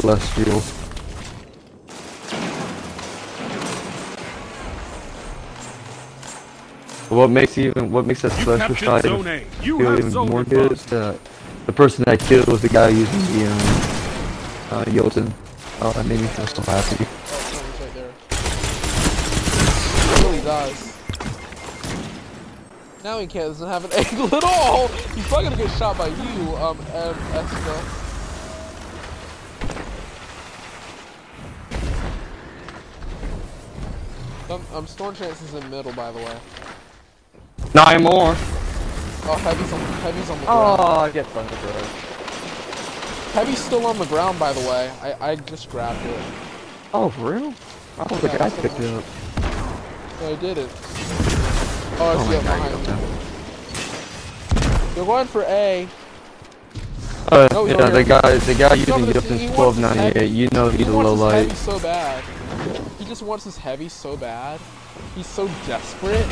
celestial. 0.00 0.60
What 7.08 7.30
makes 7.30 7.56
even 7.56 7.90
what 7.90 8.04
makes 8.06 8.22
that 8.22 8.36
You 8.38 8.44
celestial 8.44 8.74
shot 8.74 9.04
even, 9.04 9.44
You 9.62 9.78
feel 9.78 9.98
even 9.98 10.28
more 10.28 10.44
good 10.44 10.72
is 10.72 10.84
that 10.86 11.18
the 11.66 11.72
person 11.72 12.04
that 12.04 12.20
killed 12.20 12.48
was 12.48 12.62
the 12.62 12.68
guy 12.68 12.88
using 12.88 13.20
the 13.32 13.46
um 13.50 13.58
uh 14.70 14.84
Jotunn. 14.84 15.32
Oh, 15.80 15.92
that 15.92 16.06
made 16.06 16.20
me 16.20 16.26
feel 16.26 16.46
so 16.46 16.62
happy. 16.62 17.04
Oh, 17.04 17.36
someone's 17.52 17.80
right 17.80 17.94
there. 17.94 18.12
It 20.12 20.24
really 20.24 20.42
does. 20.42 20.96
Now 23.04 23.18
he 23.20 23.26
can't 23.26 23.46
doesn't 23.46 23.68
have 23.68 23.84
an 23.84 23.92
angle 24.04 24.34
at 24.34 24.44
all! 24.44 24.88
He's 24.88 25.26
probably 25.28 25.50
gonna 25.50 25.62
get 25.62 25.78
shot 25.78 25.96
by 25.96 26.08
you, 26.08 26.56
um, 26.56 26.76
M. 26.92 27.14
Esca. 27.32 28.05
Um, 34.48 34.62
um, 34.74 34.86
Stormtrance 34.86 35.42
is 35.42 35.54
in 35.54 35.68
middle, 35.70 35.92
by 35.92 36.12
the 36.12 36.18
way. 36.18 36.36
Nine 37.74 38.02
more. 38.02 38.34
Oh, 39.28 39.36
Heavy's 39.42 39.72
on, 39.72 39.80
Heavy's 39.80 40.30
on 40.30 40.38
the 40.38 40.46
ground. 40.46 40.76
Oh, 40.80 41.00
I 41.00 41.10
get 41.10 41.26
thunder. 41.26 41.56
Heavy's 43.32 43.58
still 43.58 43.84
on 43.86 43.98
the 43.98 44.04
ground, 44.06 44.38
by 44.38 44.52
the 44.52 44.60
way. 44.60 44.90
I, 45.02 45.30
I 45.32 45.36
just 45.36 45.68
grabbed 45.70 46.04
it. 46.06 46.20
Oh, 46.94 47.10
for 47.10 47.32
real? 47.34 47.48
I 47.98 48.04
thought 48.04 48.20
the 48.20 48.28
guy 48.28 48.50
picked 48.50 48.78
it 48.80 48.94
up. 48.94 49.04
No, 50.20 50.30
I 50.32 50.36
did 50.36 50.58
it. 50.58 50.70
Oh, 51.98 52.12
I 52.12 52.14
Oh 52.14 52.22
see 52.24 52.30
my 52.30 52.36
it 52.38 52.44
god, 52.44 52.60
behind 52.84 52.86
you 54.90 54.94
They're 54.94 55.04
going 55.04 55.26
for 55.26 55.42
A. 55.42 55.88
Uh, 57.32 57.48
Oh, 57.50 57.66
yeah, 57.66 57.76
no, 57.76 57.90
the 57.90 58.04
guy, 58.04 58.38
the 58.38 58.54
guy 58.54 58.74
using 58.74 59.06
the 59.06 59.12
to- 59.14 59.20
Jotunn 59.20 59.38
he 59.38 59.48
wants 59.48 59.76
his 59.76 59.84
1298. 59.84 60.30
You 60.30 60.48
know 60.52 60.68
He 60.68 60.78
he's 60.78 60.86
a 60.86 60.92
low 60.96 61.14
light. 61.14 61.50
so 61.52 61.80
bad. 61.80 62.22
He 63.06 63.10
just 63.10 63.22
wants 63.22 63.44
his 63.44 63.56
heavy 63.56 63.88
so 63.88 64.16
bad. 64.16 64.60
He's 65.14 65.28
so 65.28 65.46
desperate. 65.64 66.26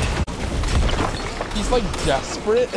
He's 1.54 1.70
like 1.70 1.84
desperate. 2.04 2.68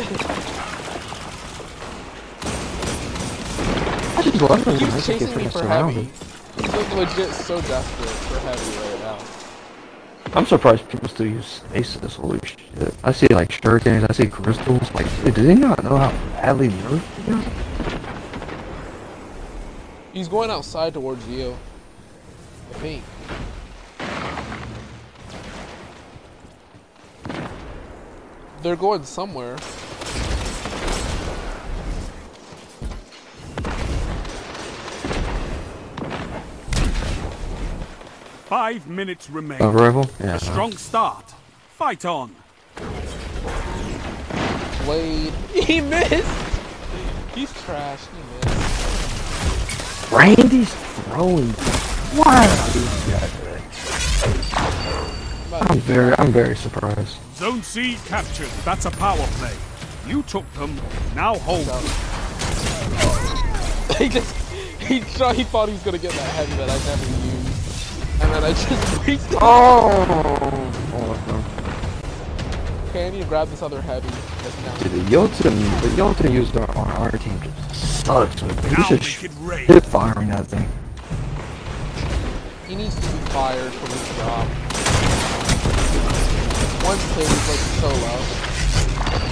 I 4.16 4.22
just 4.22 4.40
love 4.40 4.68
it. 4.68 4.78
He 4.78 4.84
when 4.84 4.92
I 4.92 4.94
was 4.94 5.04
just 5.04 5.08
get 5.08 5.18
chasing 5.18 5.36
me 5.36 5.48
for 5.48 5.64
heavy. 5.66 6.08
He's 6.60 6.72
like 6.72 6.94
legit 6.94 7.34
so 7.34 7.60
desperate 7.60 8.08
for 8.08 8.38
heavy 8.38 8.70
right 8.88 9.00
now. 9.00 9.18
I'm 10.32 10.46
surprised 10.46 10.88
people 10.88 11.08
still 11.08 11.26
use 11.26 11.64
stasis. 11.68 12.14
Holy 12.14 12.38
shit! 12.44 12.94
I 13.02 13.10
see 13.10 13.26
like 13.26 13.48
shurikens. 13.48 14.06
I 14.08 14.12
see 14.12 14.28
crystals. 14.28 14.94
Like, 14.94 15.08
dude, 15.24 15.34
do 15.34 15.42
they 15.42 15.56
not 15.56 15.82
know 15.82 15.96
how 15.96 16.12
badly 16.34 16.68
nerfed 16.68 17.26
they 17.26 17.32
are? 17.32 17.44
He's 20.12 20.28
going 20.28 20.52
outside 20.52 20.94
towards 20.94 21.26
you. 21.26 21.56
I 22.70 22.74
think. 22.74 23.02
They're 28.62 28.76
going 28.76 29.04
somewhere. 29.04 29.56
Five 38.48 38.88
minutes 38.88 39.30
remain. 39.30 39.62
A 39.62 39.68
rifle? 39.68 40.10
Yeah. 40.18 40.26
A 40.26 40.28
uh-huh. 40.30 40.38
strong 40.38 40.72
start. 40.72 41.34
Fight 41.76 42.04
on. 42.04 42.34
Blade. 44.84 45.32
He 45.52 45.80
missed! 45.80 46.26
He's 47.34 47.52
trash. 47.62 48.00
He 48.06 48.48
missed. 48.48 50.10
Randy's 50.10 50.72
throwing. 50.72 51.50
Why 52.16 52.46
I'm 55.60 55.78
very, 55.80 56.14
I'm 56.18 56.30
very 56.32 56.56
surprised. 56.56 57.16
Zone 57.36 57.62
C 57.62 57.96
captured. 58.06 58.48
That's 58.64 58.84
a 58.86 58.90
power 58.90 59.26
play. 59.38 59.54
You 60.06 60.22
took 60.22 60.50
them. 60.54 60.78
Now 61.14 61.34
hold. 61.38 61.66
So- 61.66 61.78
he 63.98 64.08
just 64.08 64.34
he 64.80 65.00
thought 65.00 65.34
he 65.34 65.44
thought 65.44 65.68
he 65.68 65.74
was 65.74 65.82
gonna 65.82 65.98
get 65.98 66.12
that 66.12 66.30
heavy 66.34 66.54
that 66.56 66.70
I 66.70 66.78
never 66.86 67.06
used, 67.26 68.22
and 68.22 68.32
then 68.32 68.44
I 68.44 68.50
just 68.50 68.98
wasted. 69.06 69.38
Oh! 69.40 70.64
Okay, 72.90 73.06
I 73.06 73.10
need 73.10 73.20
to 73.22 73.28
grab 73.28 73.48
this 73.48 73.60
other 73.62 73.82
heavy. 73.82 74.08
That's 74.08 74.62
down. 74.62 74.78
Dude, 74.78 74.92
the 74.92 75.10
Jotunn, 75.10 75.58
the 75.82 75.88
Jotunn 75.96 76.32
used 76.32 76.56
our, 76.56 76.70
on 76.76 76.88
our 76.92 77.10
team 77.12 77.38
just 77.42 78.06
sucks. 78.06 78.40
Man. 78.42 78.56
Now 78.56 78.62
He's 78.84 78.90
make 78.90 79.00
just 79.02 79.24
it 79.24 79.32
rain. 79.40 79.80
firing 79.82 80.28
that 80.28 80.46
thing. 80.46 80.68
He 82.66 82.74
needs 82.76 82.94
to 82.94 83.00
be 83.02 83.18
fired 83.30 83.72
from 83.72 83.90
his 83.90 84.16
job. 84.16 84.48
One 86.84 86.98
stage 86.98 87.28
like 87.48 87.64
solo. 87.80 89.28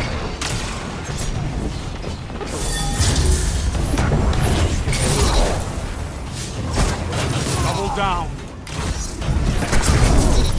Double 7.62 7.94
down. 7.96 8.28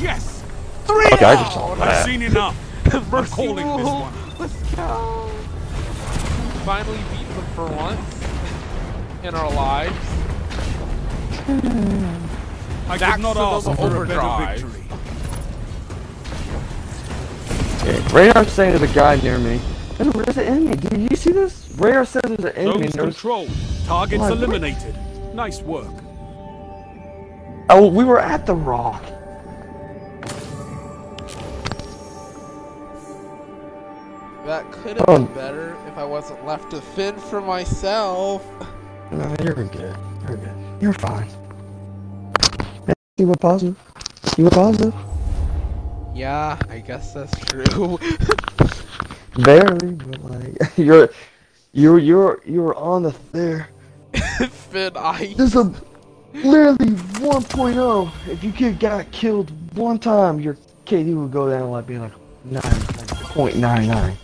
Yes. 0.01 0.44
Okay, 0.89 1.25
I 1.25 1.36
just 1.36 1.53
saw 1.53 1.74
I've 1.82 2.06
seen 2.06 2.22
enough. 2.22 2.56
I'm 2.94 3.10
Mercy 3.10 3.34
calling 3.36 3.65
this 3.77 3.86
one. 3.88 4.13
Let's 4.39 4.75
go. 4.75 5.29
Finally 6.65 6.98
beat 7.12 7.27
them 7.29 7.46
for 7.56 7.65
once 7.67 8.24
in 9.24 9.34
our 9.36 9.51
lives. 9.53 9.96
I 12.89 12.98
Back 12.98 13.15
could 13.15 13.22
not 13.24 13.34
to 13.34 13.39
ask 13.39 13.65
for 13.65 13.72
a 13.72 13.75
better 13.75 13.96
overdrive. 13.96 14.60
victory. 14.62 14.87
Okay, 17.88 18.01
Radar 18.13 18.44
saying 18.46 18.77
there's 18.77 18.89
a 18.91 18.94
guy 18.94 19.15
near 19.22 19.38
me. 19.38 19.62
There's, 19.98 20.13
there's 20.13 20.38
an 20.38 20.44
enemy. 20.44 20.75
Did 20.75 21.10
you 21.10 21.15
see 21.15 21.32
this? 21.32 21.70
Radar 21.77 22.03
says 22.06 22.22
there's 22.25 22.53
an 22.53 22.58
enemy. 22.58 22.74
Zones 22.74 22.84
and 22.86 22.94
there's- 22.94 23.13
controlled. 23.15 23.50
Targets 23.86 24.20
What? 24.20 24.32
eliminated. 24.34 24.96
Nice 25.34 25.62
work. 25.62 25.94
Oh, 27.70 27.88
we 27.88 28.03
were 28.03 28.20
at 28.20 28.46
the 28.46 28.55
rock. 28.55 29.01
That 34.46 34.70
could 34.72 34.98
have 34.98 35.09
Um. 35.09 35.25
been 35.25 35.35
better 35.35 35.75
if 35.88 35.98
I 35.98 36.03
wasn't 36.05 36.46
left 36.46 36.72
to 36.72 36.81
fend 36.81 37.22
for 37.22 37.42
myself. 37.42 38.46
No, 39.09 39.24
you're 39.42 39.53
good. 39.53 39.74
You're 40.27 40.35
good. 40.35 40.51
You're 40.81 40.92
fine. 40.92 41.29
You 43.16 43.27
were 43.27 43.38
positive. 43.38 43.77
You 44.38 44.44
were 44.44 44.50
positive. 44.50 44.94
Yeah, 46.18 46.58
I 46.68 46.80
guess 46.80 47.14
that's 47.14 47.38
true. 47.46 48.00
Barely, 49.44 49.92
but 49.92 50.24
like 50.24 50.58
you're, 50.77 51.12
you're, 51.74 52.00
you're, 52.00 52.42
you're 52.44 52.75
on 52.75 53.03
the 53.03 53.16
there. 53.32 53.70
Finn, 54.50 54.94
I. 54.98 55.36
There's 55.38 55.53
a 55.53 55.72
literally 56.34 56.96
1.0. 57.20 58.12
If 58.27 58.44
you 58.44 58.51
get 58.51 58.80
got 58.80 59.12
killed 59.12 59.51
one 59.77 60.00
time, 60.00 60.40
your 60.40 60.58
KD 60.88 61.14
would 61.16 61.32
go 61.32 61.51
down 61.51 61.70
like 61.70 61.86
being 61.86 62.01
like 62.01 62.14
nine, 62.46 62.64
like 62.64 63.53
0.99. 63.53 64.16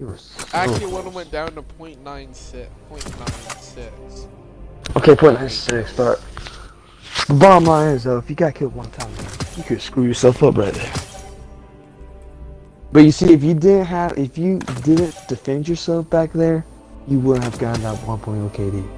You 0.00 0.06
were 0.06 0.18
so 0.18 0.44
Actually, 0.52 0.92
one 0.92 1.12
went 1.12 1.30
down 1.30 1.54
to 1.54 1.62
0.96. 1.62 2.66
0.96. 2.90 4.28
Okay, 4.96 5.14
point 5.14 5.38
nine 5.38 5.48
six, 5.48 5.92
but 5.96 6.20
the 7.28 7.34
bottom 7.34 7.64
line 7.64 7.94
is 7.94 8.04
though, 8.04 8.18
if 8.18 8.28
you 8.28 8.36
got 8.36 8.54
killed 8.54 8.74
one 8.74 8.90
time, 8.90 9.05
you 9.56 9.62
could 9.64 9.80
screw 9.80 10.04
yourself 10.04 10.42
up 10.42 10.56
right 10.56 10.72
there. 10.72 10.92
But 12.92 13.00
you 13.00 13.10
see, 13.12 13.32
if 13.32 13.42
you 13.42 13.54
didn't 13.54 13.86
have, 13.86 14.16
if 14.18 14.38
you 14.38 14.58
didn't 14.84 15.14
defend 15.28 15.68
yourself 15.68 16.08
back 16.08 16.32
there, 16.32 16.64
you 17.08 17.18
wouldn't 17.18 17.44
have 17.44 17.58
gotten 17.58 17.82
that 17.82 17.96
1.0 17.98 18.50
KD. 18.52 18.88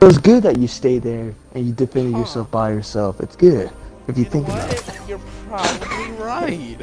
It 0.00 0.04
was 0.04 0.18
good 0.18 0.42
that 0.42 0.58
you 0.58 0.68
stayed 0.68 1.02
there 1.02 1.34
and 1.54 1.66
you 1.66 1.72
defended 1.72 2.12
Huh. 2.12 2.20
yourself 2.20 2.50
by 2.50 2.70
yourself. 2.70 3.20
It's 3.20 3.34
good 3.36 3.70
if 4.08 4.16
you 4.18 4.24
You 4.24 4.30
think 4.30 4.46
about 4.48 4.70
it. 4.72 4.84
You're 5.08 5.20
probably 5.48 6.10
right. 6.12 6.76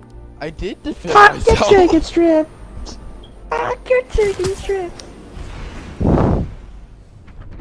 I 0.40 0.50
did 0.50 0.82
defend 0.82 1.12
Fuck 1.12 1.46
your 1.46 1.56
myself. 1.56 1.70
chicken 1.70 2.02
strip! 2.10 2.48
Fuck 3.50 3.88
your 3.90 4.02
chicken 4.02 4.54
strip! 4.56 4.92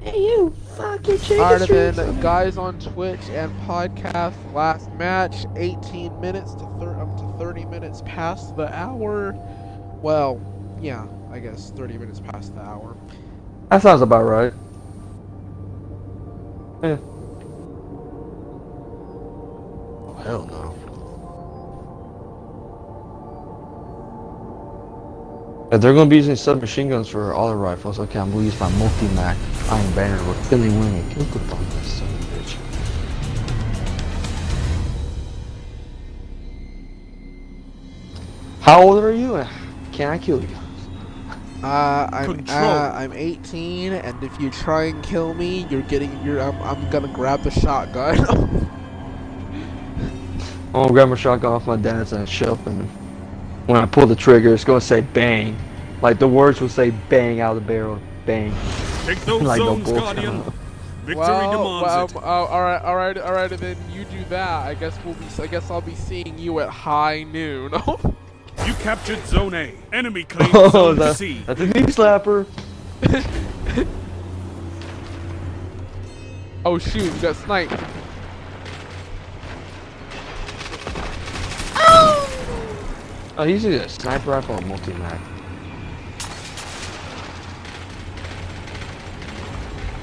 Hey 0.02 0.20
you! 0.20 0.54
Fuck 0.78 1.08
your 1.08 1.18
chicken 1.18 1.40
Alright 1.40 1.68
then, 1.68 2.22
guys 2.22 2.56
on 2.56 2.78
Twitch 2.80 3.20
and 3.32 3.52
podcast, 3.62 4.36
last 4.54 4.92
match, 4.94 5.48
18 5.56 6.22
minutes 6.22 6.54
to 6.54 6.68
thir- 6.80 7.00
up 7.02 7.18
to 7.18 7.38
30 7.40 7.66
minutes 7.66 8.04
past 8.06 8.56
the 8.56 8.72
hour. 8.78 9.34
Well, 10.04 10.40
yeah, 10.80 11.08
I 11.32 11.40
guess 11.40 11.72
30 11.72 11.98
minutes 11.98 12.20
past 12.20 12.54
the 12.54 12.62
hour. 12.62 12.96
That 13.70 13.82
sounds 13.82 14.04
about 14.04 14.24
right. 14.26 14.54
Yeah. 16.84 16.98
Oh, 20.06 20.22
hell 20.24 20.46
no. 20.46 20.77
If 25.70 25.82
they're 25.82 25.94
gonna 25.94 26.10
be 26.10 26.16
using 26.16 26.38
submachine 26.38 26.88
guns 26.90 27.10
for 27.10 27.36
auto 27.36 27.54
rifles, 27.54 28.00
okay, 28.00 28.20
I'm 28.20 28.32
gonna 28.32 28.46
use 28.46 28.58
my 28.58 28.70
Multimach 28.72 29.36
Iron 29.70 29.92
Banner 29.96 30.24
with 30.30 30.50
Billy 30.50 30.70
Winnie. 30.70 31.04
Kill 31.14 31.24
the 31.26 31.40
fuck 31.40 31.60
this 31.60 31.94
son 32.00 32.08
of 32.08 32.22
a 32.22 32.40
bitch. 32.40 32.56
How 38.62 38.82
old 38.82 39.04
are 39.04 39.12
you? 39.12 39.46
Can 39.92 40.10
I 40.10 40.18
kill 40.18 40.42
you? 40.42 40.48
Uh, 41.64 42.08
I'm 42.14 42.26
Control. 42.26 42.58
uh, 42.58 42.92
I'm 42.94 43.12
18, 43.12 43.92
and 43.92 44.24
if 44.24 44.40
you 44.40 44.50
try 44.50 44.86
and 44.86 45.04
kill 45.04 45.34
me, 45.34 45.68
you're 45.70 45.82
getting 45.82 46.18
you're 46.24 46.40
I'm, 46.40 46.62
I'm 46.62 46.90
gonna 46.90 47.10
grab 47.10 47.42
the 47.44 47.52
shotgun. 47.52 48.20
I'm 50.68 50.72
gonna 50.74 50.94
grab 50.94 51.10
my 51.10 51.16
shotgun 51.16 51.52
off 51.52 51.68
my 51.68 51.76
dad's 51.76 52.14
uh, 52.14 52.26
shelf, 52.26 52.66
and 52.68 52.90
when 53.68 53.80
I 53.82 53.86
pull 53.86 54.08
the 54.08 54.16
trigger, 54.16 54.54
it's 54.54 54.64
gonna 54.64 54.82
say 54.82 55.02
bang. 55.02 55.58
Like 56.02 56.20
the 56.20 56.28
words 56.28 56.60
will 56.62 56.70
say 56.70 56.92
bang 57.10 57.40
out 57.42 57.56
of 57.56 57.64
the 57.64 57.68
barrel. 57.68 58.00
Bang. 58.26 58.54
Take 59.06 59.20
those 59.22 59.42
Like 59.44 59.60
no 59.60 59.66
zones, 59.68 59.86
bullets 59.86 60.04
Guardian. 60.04 60.44
Victory 61.06 61.16
well, 61.16 61.52
demands 61.82 62.14
well, 62.14 62.24
uh, 62.24 62.28
all 62.28 62.62
right, 62.62 62.82
all 62.82 62.96
right, 62.96 63.18
all 63.18 63.32
right. 63.34 63.50
Then 63.50 63.78
you 63.92 64.04
do 64.06 64.24
that. 64.26 64.68
I 64.68 64.74
guess 64.74 64.98
we'll 65.06 65.14
be. 65.14 65.26
I 65.40 65.48
guess 65.48 65.72
I'll 65.72 65.80
be 65.82 65.96
seeing 65.96 66.38
you 66.38 66.60
at 66.60 66.70
high 66.70 67.24
noon. 67.24 67.74
You 68.66 68.74
captured 68.74 69.24
Zone 69.28 69.54
A. 69.54 69.72
Enemy 69.94 70.24
claims 70.30 70.52
Oh, 70.54 70.70
Zone 70.72 70.96
that, 70.98 71.16
C. 71.16 71.44
that's 71.46 71.62
a 71.62 71.68
knee 71.68 71.84
slapper. 71.84 72.46
oh 76.66 76.78
shoot, 76.80 77.04
you 77.04 77.22
got 77.22 77.36
sniped. 77.36 77.72
Oh, 83.40 83.44
he's 83.44 83.64
using 83.64 83.80
a 83.82 83.88
sniper 83.88 84.32
rifle 84.32 84.56
or 84.56 84.62
Multimach. 84.62 85.20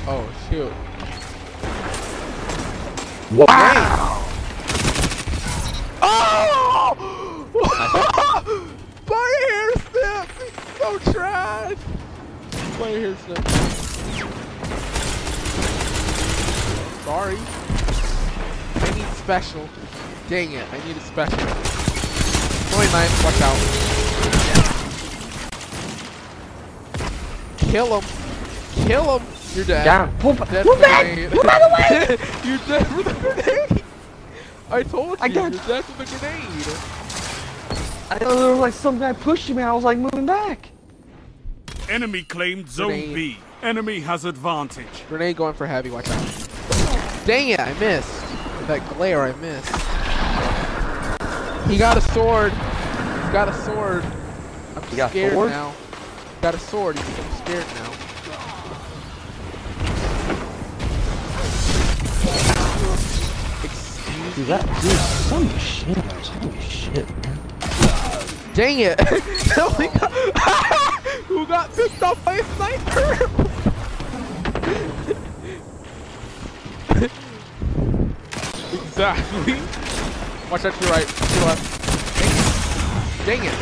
Oh, 0.06 0.32
shoot. 0.48 0.72
Wow! 3.32 4.24
Oh! 6.00 6.94
My 9.08 9.28
hair 9.48 9.72
snip! 9.90 10.28
He's 10.38 10.54
so 10.78 11.12
trash! 11.12 11.78
My 12.78 12.90
hair 12.90 13.16
snip. 13.16 13.44
Sorry. 17.02 17.38
I 18.76 18.78
need 18.96 19.08
special. 19.16 19.68
Dang 20.28 20.52
it, 20.52 20.72
I 20.72 20.86
need 20.86 20.96
a 20.96 21.00
special. 21.00 21.73
29, 22.74 23.08
watch 23.22 23.40
out. 23.40 23.58
Kill 27.58 28.00
him. 28.00 28.04
Kill 28.86 29.18
him. 29.18 29.26
You're 29.54 29.64
dead. 29.64 29.84
Down. 29.84 30.16
Pull 30.18 30.34
back. 30.34 30.50
Dead 30.50 30.66
Move 30.66 30.78
the 30.78 30.82
back. 30.82 31.16
Move 31.32 31.44
out 31.44 31.62
of 31.62 31.70
the 31.70 31.76
way. 31.76 32.18
You're 32.48 32.58
dead 32.66 32.86
for 32.88 33.02
the 33.04 33.14
grenade. 33.14 33.84
I 34.70 34.82
told 34.82 35.18
you, 35.18 35.24
I 35.24 35.28
got- 35.28 35.52
you're 35.52 35.62
dead 35.66 35.84
for 35.84 36.04
the 36.04 36.10
grenade. 36.18 36.76
I 38.10 38.18
know 38.24 38.34
there 38.36 38.50
was 38.50 38.58
like 38.58 38.72
some 38.72 38.98
guy 38.98 39.12
pushing 39.12 39.54
me. 39.56 39.62
I 39.62 39.72
was 39.72 39.84
like 39.84 39.98
moving 39.98 40.26
back. 40.26 40.68
Enemy 41.88 42.22
claimed 42.24 42.68
Zone 42.68 42.88
Grenade. 42.88 43.14
B. 43.14 43.38
Enemy 43.62 44.00
has 44.00 44.24
advantage. 44.24 45.04
Grenade 45.08 45.36
going 45.36 45.54
for 45.54 45.66
heavy, 45.66 45.90
watch 45.90 46.08
out. 46.08 47.24
Dang 47.24 47.50
it, 47.50 47.60
I 47.60 47.72
missed. 47.78 48.10
With 48.58 48.66
that 48.68 48.82
glare, 48.96 49.22
I 49.22 49.32
missed. 49.36 49.70
He 51.68 51.78
got 51.78 51.96
a 51.96 52.00
sword. 52.00 52.52
He's 52.52 53.32
got 53.32 53.48
a 53.48 53.54
sword. 53.54 54.04
I'm 54.76 54.82
He 54.84 54.96
scared 54.96 55.32
sword? 55.32 55.50
now. 55.50 55.74
Got 56.42 56.54
a 56.54 56.58
sword. 56.58 56.98
He's 56.98 57.18
I'm 57.18 57.32
scared 57.38 57.66
now. 57.74 57.90
Excuse 63.64 64.34
Dude, 64.36 64.46
that 64.48 64.64
dude, 64.82 64.92
a 65.30 65.58
shit. 65.58 65.96
Holy 65.96 66.60
shit, 66.60 67.08
man. 67.24 67.38
Dang 68.54 68.80
it! 68.80 68.98
God. 69.88 70.10
Who 71.28 71.46
got 71.46 71.74
picked 71.74 72.02
up 72.02 72.22
by 72.24 72.34
a 72.36 72.44
sniper? 72.44 73.30
exactly. 78.72 79.83
Watch 80.54 80.66
out 80.66 80.74
to 80.74 80.84
your 80.84 80.92
right, 80.92 81.08
to 81.08 81.34
your 81.34 81.46
left. 81.46 82.16
Dang 82.20 82.30
it! 82.36 82.56
Dang 83.26 83.44
it! 83.44 83.54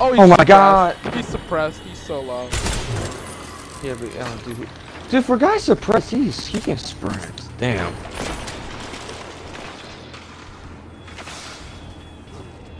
Oh, 0.00 0.12
he's 0.14 0.22
Oh 0.22 0.26
my 0.26 0.36
suppressed. 0.36 0.48
God. 0.48 0.96
He's 1.12 1.28
suppressed. 1.28 1.80
He's 1.82 1.98
so 1.98 2.22
low. 2.22 2.48
Yeah, 3.82 3.96
but 4.00 4.16
uh, 4.16 4.36
dude, 4.44 4.68
dude, 5.10 5.24
for 5.26 5.36
guys 5.36 5.64
suppressed, 5.64 6.10
he's 6.10 6.46
he 6.46 6.58
can 6.58 6.78
sprint. 6.78 7.48
Damn. 7.58 7.94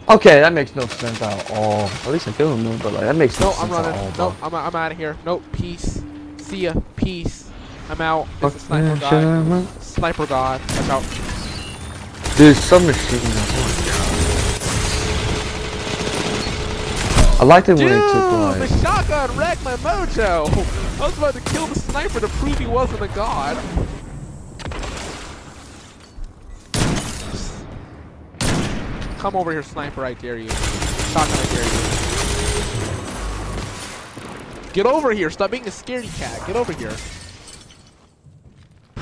Okay, 0.09 0.40
that 0.40 0.55
makes 0.55 0.75
no 0.75 0.87
sense 0.87 1.21
at 1.21 1.51
all. 1.51 1.88
At 1.88 2.07
least 2.09 2.29
I 2.29 2.33
killed 2.33 2.59
him, 2.59 2.64
though, 2.64 2.79
but 2.83 2.95
like 2.95 3.03
that 3.03 3.17
makes 3.17 3.38
no, 3.38 3.49
No, 3.49 3.53
sense 3.53 3.62
I'm 3.62 3.71
running. 3.71 3.93
at 3.93 4.19
all. 4.19 4.33
No, 4.33 4.37
I'm, 4.43 4.55
I'm 4.55 4.75
out 4.77 4.93
of 4.93 4.99
here. 4.99 5.19
Nope, 5.27 5.45
peace. 5.53 6.03
See 6.38 6.59
ya. 6.59 6.75
Peace. 6.97 7.44
I'm 7.90 8.01
out. 8.01 8.27
It's 8.42 8.57
a 8.57 8.59
sniper 8.59 8.97
guy. 9.01 9.64
Sniper 9.81 10.27
god. 10.27 10.61
Watch 10.61 10.88
out. 10.88 11.03
Dude, 12.37 12.57
some 12.57 12.85
machine 12.87 13.20
gun. 13.20 13.33
Oh 13.37 13.62
my 13.62 13.70
god. 13.87 14.01
I 17.40 17.44
liked 17.44 17.68
it 17.68 17.75
when 17.75 17.88
Dude, 17.88 17.92
they 17.92 18.12
took 18.12 18.33
like. 18.33 18.59
the 18.68 18.79
shotgun 18.81 19.37
wrecked 19.37 19.62
my 19.64 19.75
mojo. 19.77 20.49
I 21.01 21.03
was 21.07 21.18
about 21.18 21.35
to 21.35 21.40
kill 21.53 21.66
the 21.66 21.79
sniper 21.79 22.20
to 22.20 22.29
prove 22.29 22.59
he 22.59 22.66
wasn't 22.66 23.03
a 23.03 23.09
god. 23.09 23.57
Come 29.18 29.37
over 29.37 29.53
here, 29.53 29.62
sniper, 29.62 30.05
I 30.05 30.14
dare 30.14 30.37
you. 30.38 30.49
Shotgun, 30.49 31.38
I 31.38 31.44
dare 31.55 31.64
you. 31.64 31.70
Get 34.73 34.87
over 34.87 35.12
here, 35.12 35.31
stop 35.31 35.51
being 35.51 35.66
a 35.66 35.70
scaredy 35.70 36.16
cat. 36.18 36.47
Get 36.47 36.57
over 36.57 36.73
here. 36.73 36.92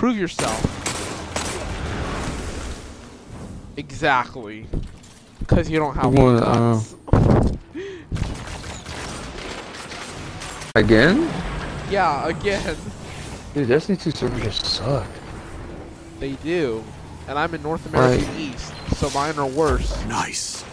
Prove 0.02 0.18
yourself. 0.18 0.58
Exactly. 3.76 4.66
Because 5.38 5.70
you 5.70 5.78
don't 5.78 5.94
have 5.94 6.12
Well, 6.12 6.40
one 6.40 7.12
uh. 7.12 7.52
Again? 10.74 11.30
Yeah, 11.88 12.26
again. 12.26 12.76
Dude, 13.54 13.68
Destiny 13.68 13.96
2 13.96 14.10
servers 14.10 14.42
just 14.42 14.64
suck. 14.64 15.06
They 16.18 16.32
do. 16.32 16.82
And 17.28 17.38
I'm 17.38 17.54
in 17.54 17.62
North 17.62 17.86
American 17.86 18.26
Right. 18.26 18.40
East, 18.40 18.74
so 18.96 19.08
mine 19.10 19.38
are 19.38 19.46
worse. 19.46 20.04
Nice. 20.06 20.64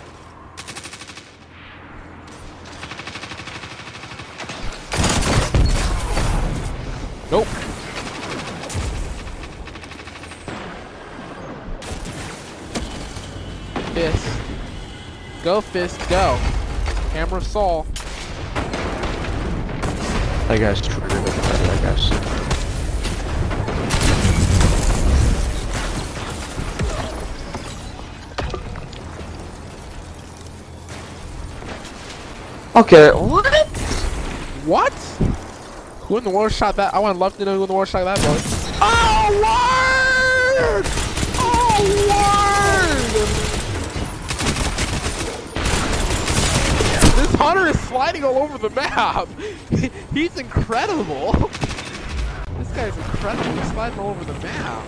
Nope. 7.29 7.68
Go, 15.49 15.61
Fist, 15.61 15.97
go. 16.09 16.35
Hammer 17.11 17.37
of 17.37 17.43
Sol. 17.43 17.87
That 20.47 20.59
guy's 20.59 20.79
triggered. 20.79 21.09
That 21.09 21.81
guy's. 21.81 22.11
Okay, 32.75 33.09
what? 33.09 33.47
What? 34.67 34.93
Who 36.03 36.17
in 36.17 36.23
the 36.25 36.29
world 36.29 36.51
shot 36.51 36.75
that? 36.75 36.93
I 36.93 36.99
would 36.99 37.17
love 37.17 37.35
to 37.37 37.45
know 37.45 37.55
who 37.55 37.63
in 37.63 37.67
the 37.69 37.73
world 37.73 37.87
shot 37.87 38.03
that 38.03 38.19
boy. 38.19 38.37
Oh, 38.83 39.31
word! 40.61 40.85
Oh, 41.39 41.81
word! 42.07 43.49
This 47.19 47.33
hunter 47.35 47.67
is 47.67 47.78
sliding 47.89 48.23
all 48.23 48.37
over 48.37 48.59
the 48.59 48.69
map. 48.69 49.27
He's 50.13 50.37
incredible. 50.37 51.33
This 52.59 52.69
guy's 52.69 52.95
incredible. 52.95 53.51
He's 53.51 53.71
sliding 53.71 53.97
all 53.97 54.11
over 54.11 54.23
the 54.25 54.39
map. 54.39 54.85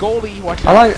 Goldie, 0.00 0.40
watch 0.40 0.64
out. 0.64 0.74
I 0.74 0.88
like. 0.88 0.96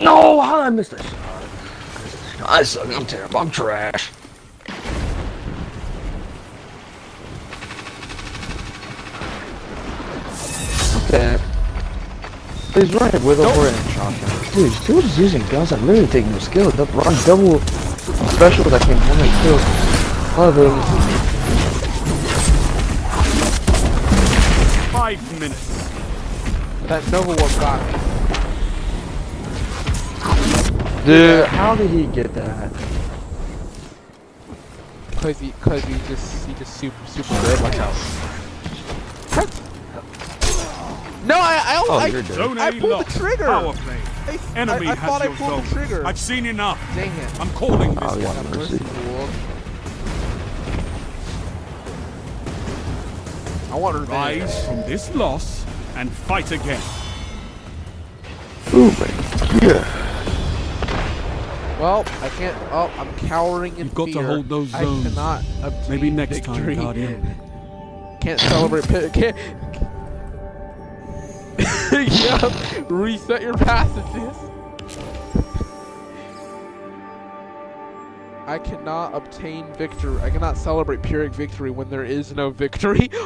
No, 0.00 0.40
how 0.40 0.56
did 0.56 0.64
I 0.64 0.70
miss 0.70 0.88
this? 0.88 1.14
I 2.46 2.62
suck. 2.62 2.88
I'm 2.88 3.04
terrible. 3.04 3.36
I'm 3.36 3.50
trash. 3.50 4.10
Okay. 11.04 11.38
He's 12.74 12.94
running 12.94 13.22
with 13.22 13.38
over 13.38 13.68
and 13.68 13.90
shotgun. 13.90 14.54
Dude, 14.54 14.72
still 14.72 15.02
just 15.02 15.18
using 15.18 15.46
guns 15.48 15.70
that 15.70 15.82
literally 15.82 16.08
take 16.08 16.24
no 16.24 16.38
skill. 16.38 16.70
The 16.70 16.86
run 16.86 17.14
double 17.26 17.60
special 18.32 18.64
that 18.70 18.80
can 18.80 18.96
only 19.12 19.28
kill 19.42 19.58
one. 20.38 20.80
Five 24.90 25.20
minutes. 25.38 25.68
That 26.86 27.06
Nova 27.12 27.34
Warp 27.34 27.60
got 27.60 27.78
me. 27.86 27.92
Dude, 31.04 31.44
how 31.48 31.74
did 31.74 31.90
he 31.90 32.06
get 32.06 32.32
that? 32.32 32.72
Cause 35.16 35.38
he, 35.38 35.52
cause 35.60 35.84
he 35.84 35.94
just, 36.08 36.46
he 36.46 36.54
just 36.54 36.74
super, 36.78 37.06
super 37.06 37.34
good. 37.42 37.60
Watch 37.60 37.76
out. 37.76 38.41
What? 41.22 41.26
No, 41.28 41.36
I, 41.36 41.62
I, 41.64 41.84
Oh, 41.88 41.98
I, 41.98 42.06
you're 42.06 42.22
dead. 42.22 42.34
Zone 42.34 42.58
I 42.58 42.68
A 42.68 42.72
pulled 42.80 43.06
the 43.06 43.18
trigger. 43.18 43.44
Power 43.46 43.72
play. 43.72 43.98
I, 44.26 44.38
Enemy 44.56 44.86
I, 44.86 44.90
I 44.90 44.94
has 44.94 45.08
thought 45.08 45.22
I 45.22 45.26
pulled 45.28 45.38
zone. 45.50 45.64
the 45.64 45.70
trigger. 45.70 46.06
I've 46.06 46.18
seen 46.18 46.46
enough. 46.46 46.78
Dang 46.94 47.10
it. 47.18 47.40
I'm 47.40 47.50
calling 47.50 47.94
this 47.94 48.02
Oh, 48.02 48.18
yeah. 48.18 48.32
one. 48.34 48.50
Mercy. 48.58 48.78
mercy, 48.84 48.84
I 53.70 53.76
want 53.76 53.96
revenge. 53.96 54.42
Rise 54.42 54.66
from 54.66 54.76
this 54.82 55.14
loss 55.14 55.64
and 55.96 56.10
fight 56.12 56.50
again. 56.52 56.80
Ooh, 58.74 58.90
man. 58.90 59.62
Yeah. 59.62 59.98
Well, 61.80 62.04
I 62.20 62.28
can't. 62.30 62.56
Oh, 62.70 62.92
I'm 62.98 63.12
cowering 63.28 63.76
in 63.78 63.88
the. 63.88 64.04
You've 64.04 64.14
got 64.14 64.20
to 64.20 64.26
hold 64.26 64.48
those 64.48 64.72
I 64.74 64.84
zones. 64.84 65.08
cannot 65.08 65.42
Maybe 65.88 66.10
next 66.10 66.36
victory. 66.36 66.76
time, 66.76 66.84
Guardian. 66.84 67.34
Can't 68.20 68.38
celebrate. 68.40 68.84
Can't. 69.12 69.36
Yep. 72.20 72.90
Reset 72.90 73.42
your 73.42 73.54
passages. 73.54 74.36
I 78.46 78.58
cannot 78.58 79.14
obtain 79.14 79.72
victory. 79.74 80.20
I 80.20 80.30
cannot 80.30 80.58
celebrate 80.58 81.02
Pyrrhic 81.02 81.32
victory 81.32 81.70
when 81.70 81.88
there 81.88 82.04
is 82.04 82.34
no 82.34 82.50
victory. 82.50 83.10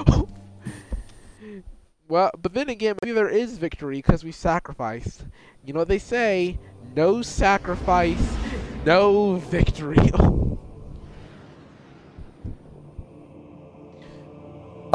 Well, 2.08 2.30
but 2.40 2.54
then 2.54 2.68
again, 2.68 2.96
maybe 3.02 3.12
there 3.12 3.28
is 3.28 3.58
victory 3.58 3.96
because 3.96 4.22
we 4.22 4.30
sacrificed. 4.30 5.24
You 5.64 5.72
know 5.72 5.80
what 5.80 5.88
they 5.88 5.98
say? 5.98 6.58
No 6.94 7.20
sacrifice, 7.20 8.36
no 8.84 9.34
victory. 9.36 9.98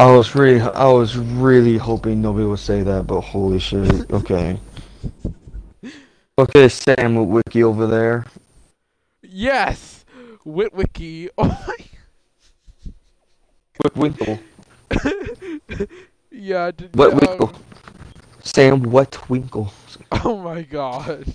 I 0.02 0.06
was 0.10 0.34
really, 0.34 0.60
I 0.60 0.88
was 0.88 1.16
really 1.16 1.78
hoping 1.78 2.24
nobody 2.24 2.48
would 2.48 2.58
say 2.58 2.82
that, 2.82 3.06
but 3.06 3.22
holy 3.22 3.60
shit. 3.60 4.10
Okay. 4.12 4.60
Okay, 6.40 6.70
Sam 6.70 7.18
Witwicky 7.18 7.62
over 7.62 7.86
there. 7.86 8.26
yes, 9.22 10.04
Witwicky. 10.44 11.30
Oh 11.38 11.66
my. 11.68 11.78
Witwinkle. 13.84 14.40
yeah. 16.32 16.72
Did, 16.72 16.92
Wetwinkle. 16.94 17.54
um, 17.54 17.64
Sam 18.42 18.82
Wetwinkle. 18.82 19.72
Oh 20.26 20.38
my 20.38 20.64
god. 20.64 21.32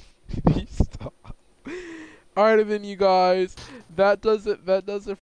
Stop. 0.69 1.15
Alright 2.37 2.67
then 2.67 2.83
you 2.83 2.97
guys. 2.97 3.55
That 3.95 4.21
does 4.21 4.49
it 4.49 4.67
that 4.67 4.87
does 4.87 5.07
it 5.07 5.19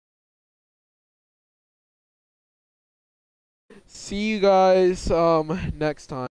See 3.89 4.29
you 4.29 4.39
guys 4.39 5.11
um 5.11 5.73
next 5.75 6.09
time. 6.09 6.29